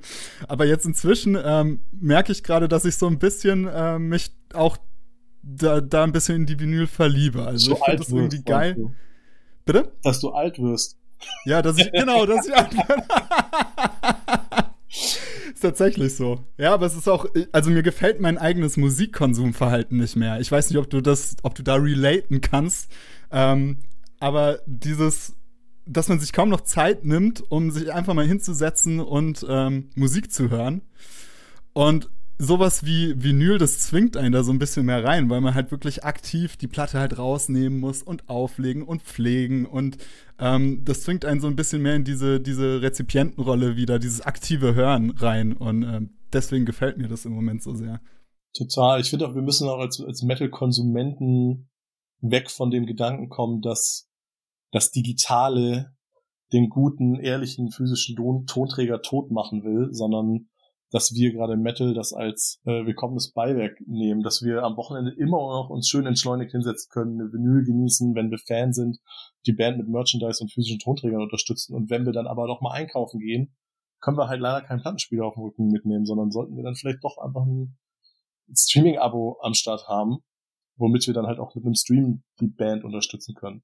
[0.49, 4.77] Aber jetzt inzwischen ähm, merke ich gerade, dass ich so ein bisschen äh, mich auch
[5.43, 7.47] da, da ein bisschen in die Vinyl verliebe.
[7.47, 8.75] Also so ich finde das irgendwie geil.
[8.75, 8.93] Du.
[9.67, 9.93] Bitte?
[10.03, 10.97] Dass du alt wirst.
[11.45, 13.03] Ja, dass ich, genau, dass ich alt werde.
[14.89, 16.45] ist tatsächlich so.
[16.57, 20.41] Ja, aber es ist auch, also mir gefällt mein eigenes Musikkonsumverhalten nicht mehr.
[20.41, 22.91] Ich weiß nicht, ob du das, ob du da relaten kannst.
[23.31, 23.79] Ähm,
[24.21, 25.35] aber dieses,
[25.85, 30.33] dass man sich kaum noch Zeit nimmt, um sich einfach mal hinzusetzen und ähm, Musik
[30.33, 30.83] zu hören.
[31.73, 32.09] Und
[32.39, 35.71] sowas wie Vinyl, das zwingt einen da so ein bisschen mehr rein, weil man halt
[35.71, 39.99] wirklich aktiv die Platte halt rausnehmen muss und auflegen und pflegen und
[40.39, 44.75] ähm, das zwingt einen so ein bisschen mehr in diese, diese Rezipientenrolle wieder, dieses aktive
[44.75, 48.01] Hören rein und ähm, deswegen gefällt mir das im Moment so sehr.
[48.53, 49.01] Total.
[49.01, 51.69] Ich finde auch, wir müssen auch als, als Metal-Konsumenten
[52.21, 54.09] weg von dem Gedanken kommen, dass
[54.73, 55.95] das Digitale
[56.53, 60.49] den guten, ehrlichen, physischen Ton Tonträger tot machen will, sondern
[60.91, 65.39] dass wir gerade Metal das als äh, willkommenes Beiwerk nehmen, dass wir am Wochenende immer
[65.39, 68.99] noch uns schön entschleunigt hinsetzen können, eine Vinyl genießen, wenn wir Fan sind,
[69.47, 72.73] die Band mit Merchandise und physischen Tonträgern unterstützen und wenn wir dann aber doch mal
[72.73, 73.57] einkaufen gehen,
[74.01, 77.03] können wir halt leider keinen Plattenspieler auf dem Rücken mitnehmen, sondern sollten wir dann vielleicht
[77.03, 77.77] doch einfach ein
[78.55, 80.19] Streaming-Abo am Start haben,
[80.77, 83.63] womit wir dann halt auch mit einem Stream die Band unterstützen können.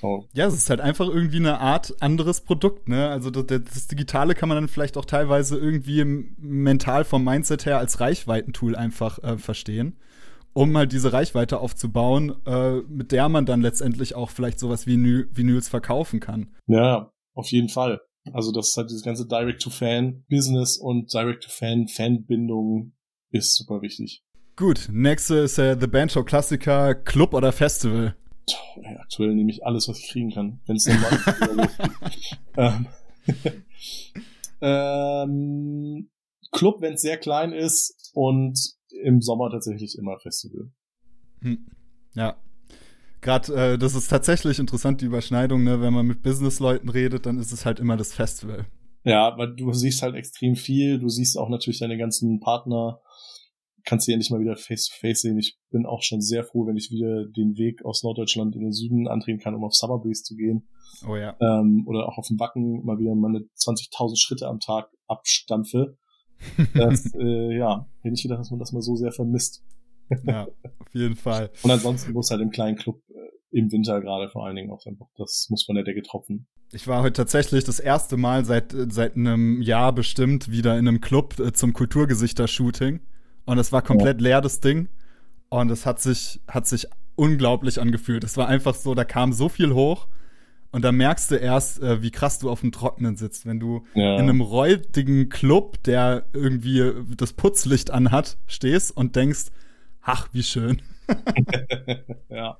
[0.00, 0.26] So.
[0.32, 3.08] Ja, es ist halt einfach irgendwie eine Art anderes Produkt, ne?
[3.08, 7.78] Also das, das, Digitale kann man dann vielleicht auch teilweise irgendwie mental vom Mindset her
[7.78, 9.96] als Reichweitentool einfach äh, verstehen,
[10.52, 14.96] um halt diese Reichweite aufzubauen, äh, mit der man dann letztendlich auch vielleicht sowas wie
[14.96, 16.54] Vinyls verkaufen kann.
[16.66, 18.00] Ja, auf jeden Fall.
[18.32, 22.92] Also das ist halt dieses ganze Direct-to-Fan-Business und Direct-to-Fan-Fanbindung
[23.30, 24.22] ist super wichtig.
[24.56, 28.14] Gut, nächste ist äh, The Band Show Klassiker, Club oder Festival.
[28.82, 31.68] Ey, aktuell nehme ich alles, was ich kriegen kann, wenn es dann mal
[32.56, 32.86] ähm,
[34.60, 36.10] ähm,
[36.52, 38.58] Club, wenn es sehr klein ist und
[39.02, 40.70] im Sommer tatsächlich immer Festival.
[41.40, 41.66] Hm.
[42.14, 42.36] Ja.
[43.20, 45.80] Gerade, äh, das ist tatsächlich interessant, die Überschneidung, ne?
[45.80, 48.66] Wenn man mit Businessleuten redet, dann ist es halt immer das Festival.
[49.04, 50.98] Ja, weil du siehst halt extrem viel.
[50.98, 53.00] Du siehst auch natürlich deine ganzen Partner.
[53.84, 55.38] Kannst sie endlich mal wieder face to face sehen.
[55.38, 58.72] Ich bin auch schon sehr froh, wenn ich wieder den Weg aus Norddeutschland in den
[58.72, 60.68] Süden antreten kann, um auf Summer Breeze zu gehen.
[61.06, 61.36] Oh ja.
[61.40, 65.96] Ähm, oder auch auf dem Wacken mal wieder meine 20.000 Schritte am Tag abstampfe.
[66.74, 69.62] Das, äh, ja, hätte ich gedacht, dass man das mal so sehr vermisst.
[70.24, 70.46] ja,
[70.78, 71.50] auf jeden Fall.
[71.62, 74.84] Und ansonsten muss halt im kleinen Club äh, im Winter gerade vor allen Dingen auch
[74.84, 76.46] einfach, das muss von der Decke tropfen.
[76.72, 81.00] Ich war heute tatsächlich das erste Mal seit, seit einem Jahr bestimmt wieder in einem
[81.00, 83.00] Club äh, zum Kulturgesichter-Shooting.
[83.44, 84.88] Und es war komplett leer, das Ding.
[85.48, 88.24] Und es hat sich, hat sich unglaublich angefühlt.
[88.24, 90.08] Es war einfach so, da kam so viel hoch.
[90.72, 93.86] Und da merkst du erst, äh, wie krass du auf dem Trockenen sitzt, wenn du
[93.94, 94.16] ja.
[94.16, 99.52] in einem räudigen Club, der irgendwie das Putzlicht anhat, stehst und denkst,
[100.02, 100.82] ach, wie schön.
[102.28, 102.58] ja.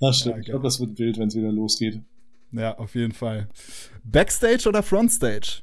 [0.00, 0.36] Das stimmt.
[0.36, 2.00] Ja, ich glaube, das wird wild, wenn es wieder losgeht.
[2.52, 3.48] Ja, auf jeden Fall.
[4.02, 5.60] Backstage oder Frontstage?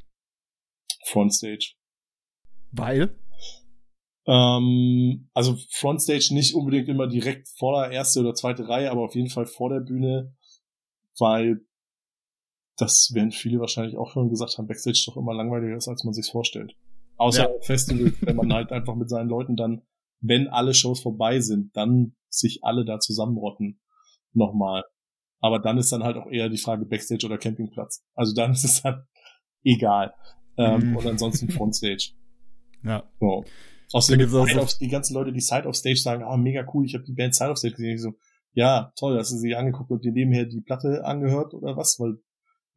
[1.07, 1.73] Frontstage.
[2.71, 3.15] Weil?
[4.27, 9.15] Ähm, also Frontstage nicht unbedingt immer direkt vor der erste oder zweite Reihe, aber auf
[9.15, 10.35] jeden Fall vor der Bühne,
[11.17, 11.61] weil
[12.77, 16.13] das werden viele wahrscheinlich auch schon gesagt haben, Backstage doch immer langweiliger ist, als man
[16.13, 16.75] sich vorstellt.
[17.15, 17.61] Außer ja.
[17.61, 19.81] Festival, wenn man halt einfach mit seinen Leuten dann,
[20.19, 23.79] wenn alle Shows vorbei sind, dann sich alle da zusammenrotten.
[24.33, 24.83] Nochmal.
[25.39, 28.03] Aber dann ist dann halt auch eher die Frage Backstage oder Campingplatz.
[28.13, 29.07] Also dann ist es dann
[29.63, 30.13] egal.
[30.57, 30.97] Ähm, mhm.
[30.97, 32.11] Und ansonsten Frontstage.
[32.83, 33.09] Ja.
[33.19, 33.45] So.
[33.93, 34.45] Außerdem so
[34.79, 37.35] die ganzen Leute, die Side of Stage sagen, ah, mega cool, ich habe die Band
[37.35, 37.95] Side of Stage gesehen.
[37.95, 38.13] Ich so,
[38.53, 41.99] ja, toll, hast du sie angeguckt und dir nebenher die Platte angehört oder was?
[41.99, 42.17] Weil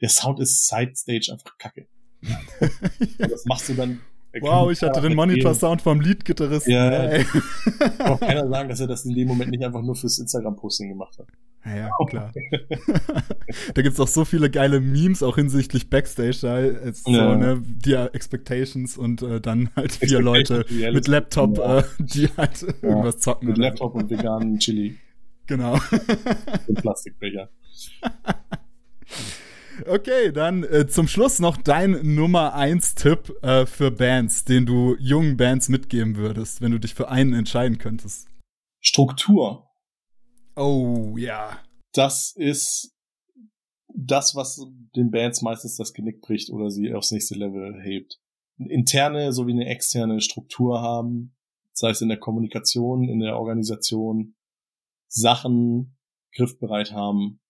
[0.00, 1.88] der Sound ist Side Stage einfach kacke.
[3.18, 4.00] das machst du dann
[4.40, 6.72] Wow, ich hatte den Monitor-Sound vom Lead-Gitarristen.
[6.72, 7.24] Ja, ey.
[7.24, 10.88] kann auch keiner sagen, dass er das in dem Moment nicht einfach nur fürs Instagram-Posting
[10.88, 11.26] gemacht hat.
[11.64, 12.32] Ja, ja klar.
[13.74, 17.32] da gibt's auch so viele geile Memes, auch hinsichtlich Backstage, da ist ja.
[17.32, 21.80] so, ne, die Expectations und äh, dann halt vier Leute mit Laptop, ja.
[21.80, 22.88] äh, die halt ja.
[22.88, 23.48] irgendwas zocken.
[23.48, 24.96] Mit Laptop und veganen Chili.
[25.46, 25.74] Genau.
[26.68, 27.50] und Plastikbecher.
[29.86, 34.96] Okay, dann äh, zum Schluss noch dein Nummer 1 Tipp äh, für Bands, den du
[34.98, 38.28] jungen Bands mitgeben würdest, wenn du dich für einen entscheiden könntest.
[38.80, 39.69] Struktur.
[40.60, 41.58] Oh, ja.
[41.94, 42.94] Das ist
[43.88, 44.60] das, was
[44.94, 48.20] den Bands meistens das Genick bricht oder sie aufs nächste Level hebt.
[48.58, 51.34] Eine interne sowie eine externe Struktur haben,
[51.72, 54.36] sei es in der Kommunikation, in der Organisation,
[55.08, 55.96] Sachen
[56.34, 57.40] griffbereit haben,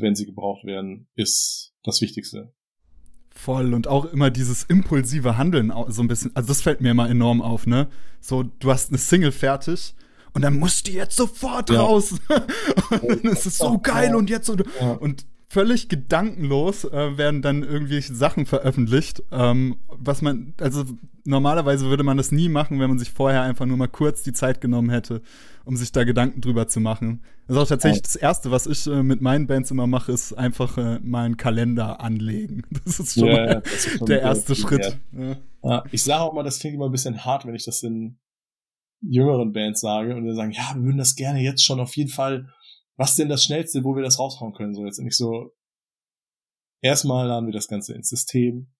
[0.00, 2.52] wenn sie gebraucht werden, ist das Wichtigste.
[3.30, 7.08] Voll und auch immer dieses impulsive Handeln so ein bisschen, also das fällt mir immer
[7.08, 7.88] enorm auf, ne?
[8.20, 9.94] So, du hast eine Single fertig
[10.32, 11.80] und dann musst du jetzt sofort ja.
[11.80, 12.14] raus.
[13.02, 14.56] und es ist so geil und jetzt so.
[14.80, 14.92] Ja.
[14.92, 20.84] Und völlig gedankenlos äh, werden dann irgendwelche Sachen veröffentlicht, ähm, was man, also
[21.24, 24.34] normalerweise würde man das nie machen, wenn man sich vorher einfach nur mal kurz die
[24.34, 25.22] Zeit genommen hätte,
[25.64, 27.22] um sich da Gedanken drüber zu machen.
[27.46, 30.34] Das ist auch tatsächlich das Erste, was ich äh, mit meinen Bands immer mache, ist
[30.34, 32.62] einfach äh, mal einen Kalender anlegen.
[32.84, 34.98] Das ist schon ja, mal ist schon der erste Schritt.
[35.62, 35.84] Ja.
[35.90, 38.18] ich sage auch mal, das klingt immer ein bisschen hart, wenn ich das in
[39.00, 42.10] jüngeren Bands sage und wir sagen, ja, wir würden das gerne jetzt schon auf jeden
[42.10, 42.48] Fall
[42.98, 45.54] was denn das Schnellste, wo wir das raushauen können, so jetzt nicht so,
[46.82, 48.74] erstmal laden wir das Ganze ins System,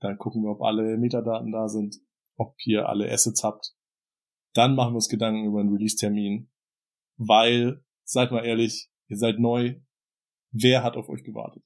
[0.00, 1.96] dann gucken wir, ob alle Metadaten da sind,
[2.36, 3.74] ob ihr alle Assets habt,
[4.54, 6.52] dann machen wir uns Gedanken über einen Release-Termin,
[7.16, 9.80] weil, seid mal ehrlich, ihr seid neu,
[10.52, 11.64] wer hat auf euch gewartet?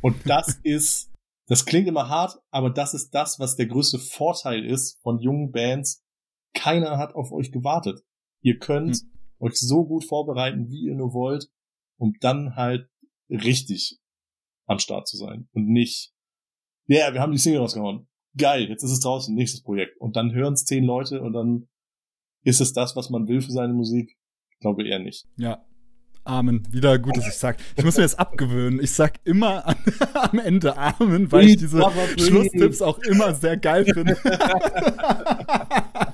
[0.00, 1.12] Und das ist,
[1.48, 5.50] das klingt immer hart, aber das ist das, was der größte Vorteil ist von jungen
[5.50, 6.04] Bands.
[6.54, 8.00] Keiner hat auf euch gewartet.
[8.40, 11.48] Ihr könnt hm euch so gut vorbereiten, wie ihr nur wollt,
[11.98, 12.88] um dann halt
[13.28, 13.98] richtig
[14.66, 16.12] am Start zu sein und nicht,
[16.86, 18.08] ja, yeah, wir haben die Single rausgehauen.
[18.36, 19.98] Geil, jetzt ist es draußen, nächstes Projekt.
[20.00, 21.68] Und dann hören es zehn Leute und dann
[22.44, 24.16] ist es das, was man will für seine Musik?
[24.50, 25.26] Ich glaube eher nicht.
[25.36, 25.64] Ja.
[26.24, 26.62] Amen.
[26.70, 27.58] Wieder gut, dass ich sag.
[27.76, 28.80] Ich muss mir das abgewöhnen.
[28.82, 29.76] Ich sag immer an,
[30.12, 31.82] am Ende Amen, weil ich diese
[32.18, 34.16] Schlusstipps auch immer sehr geil finde.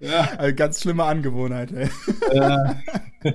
[0.00, 0.30] Ja.
[0.38, 1.88] Also ganz schlimme Angewohnheit, ey.
[2.34, 2.80] Ja.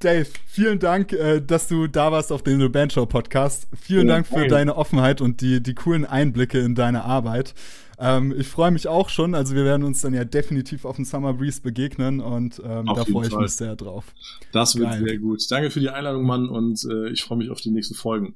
[0.00, 3.68] Dave, vielen Dank, äh, dass du da warst auf dem The Band Show Podcast.
[3.80, 7.54] Vielen ja, Dank für deine Offenheit und die, die coolen Einblicke in deine Arbeit.
[7.98, 9.34] Ähm, ich freue mich auch schon.
[9.34, 13.04] Also wir werden uns dann ja definitiv auf dem Summer Breeze begegnen und ähm, da
[13.04, 14.06] freue ich mich sehr drauf.
[14.52, 15.04] Das wird Geil.
[15.06, 15.40] sehr gut.
[15.50, 18.34] Danke für die Einladung, Mann, und äh, ich freue mich auf die nächsten Folgen.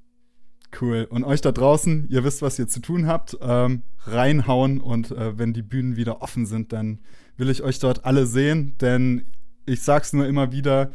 [0.79, 1.07] Cool.
[1.09, 3.37] Und euch da draußen, ihr wisst, was ihr zu tun habt.
[3.41, 7.01] Ähm, reinhauen und äh, wenn die Bühnen wieder offen sind, dann
[7.37, 9.27] will ich euch dort alle sehen, denn
[9.67, 10.91] ich sag's nur immer wieder,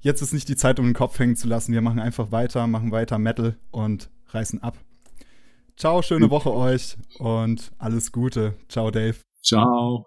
[0.00, 1.72] jetzt ist nicht die Zeit, um den Kopf hängen zu lassen.
[1.72, 4.78] Wir machen einfach weiter, machen weiter Metal und reißen ab.
[5.76, 8.54] Ciao, schöne Woche euch und alles Gute.
[8.68, 9.16] Ciao, Dave.
[9.42, 10.06] Ciao.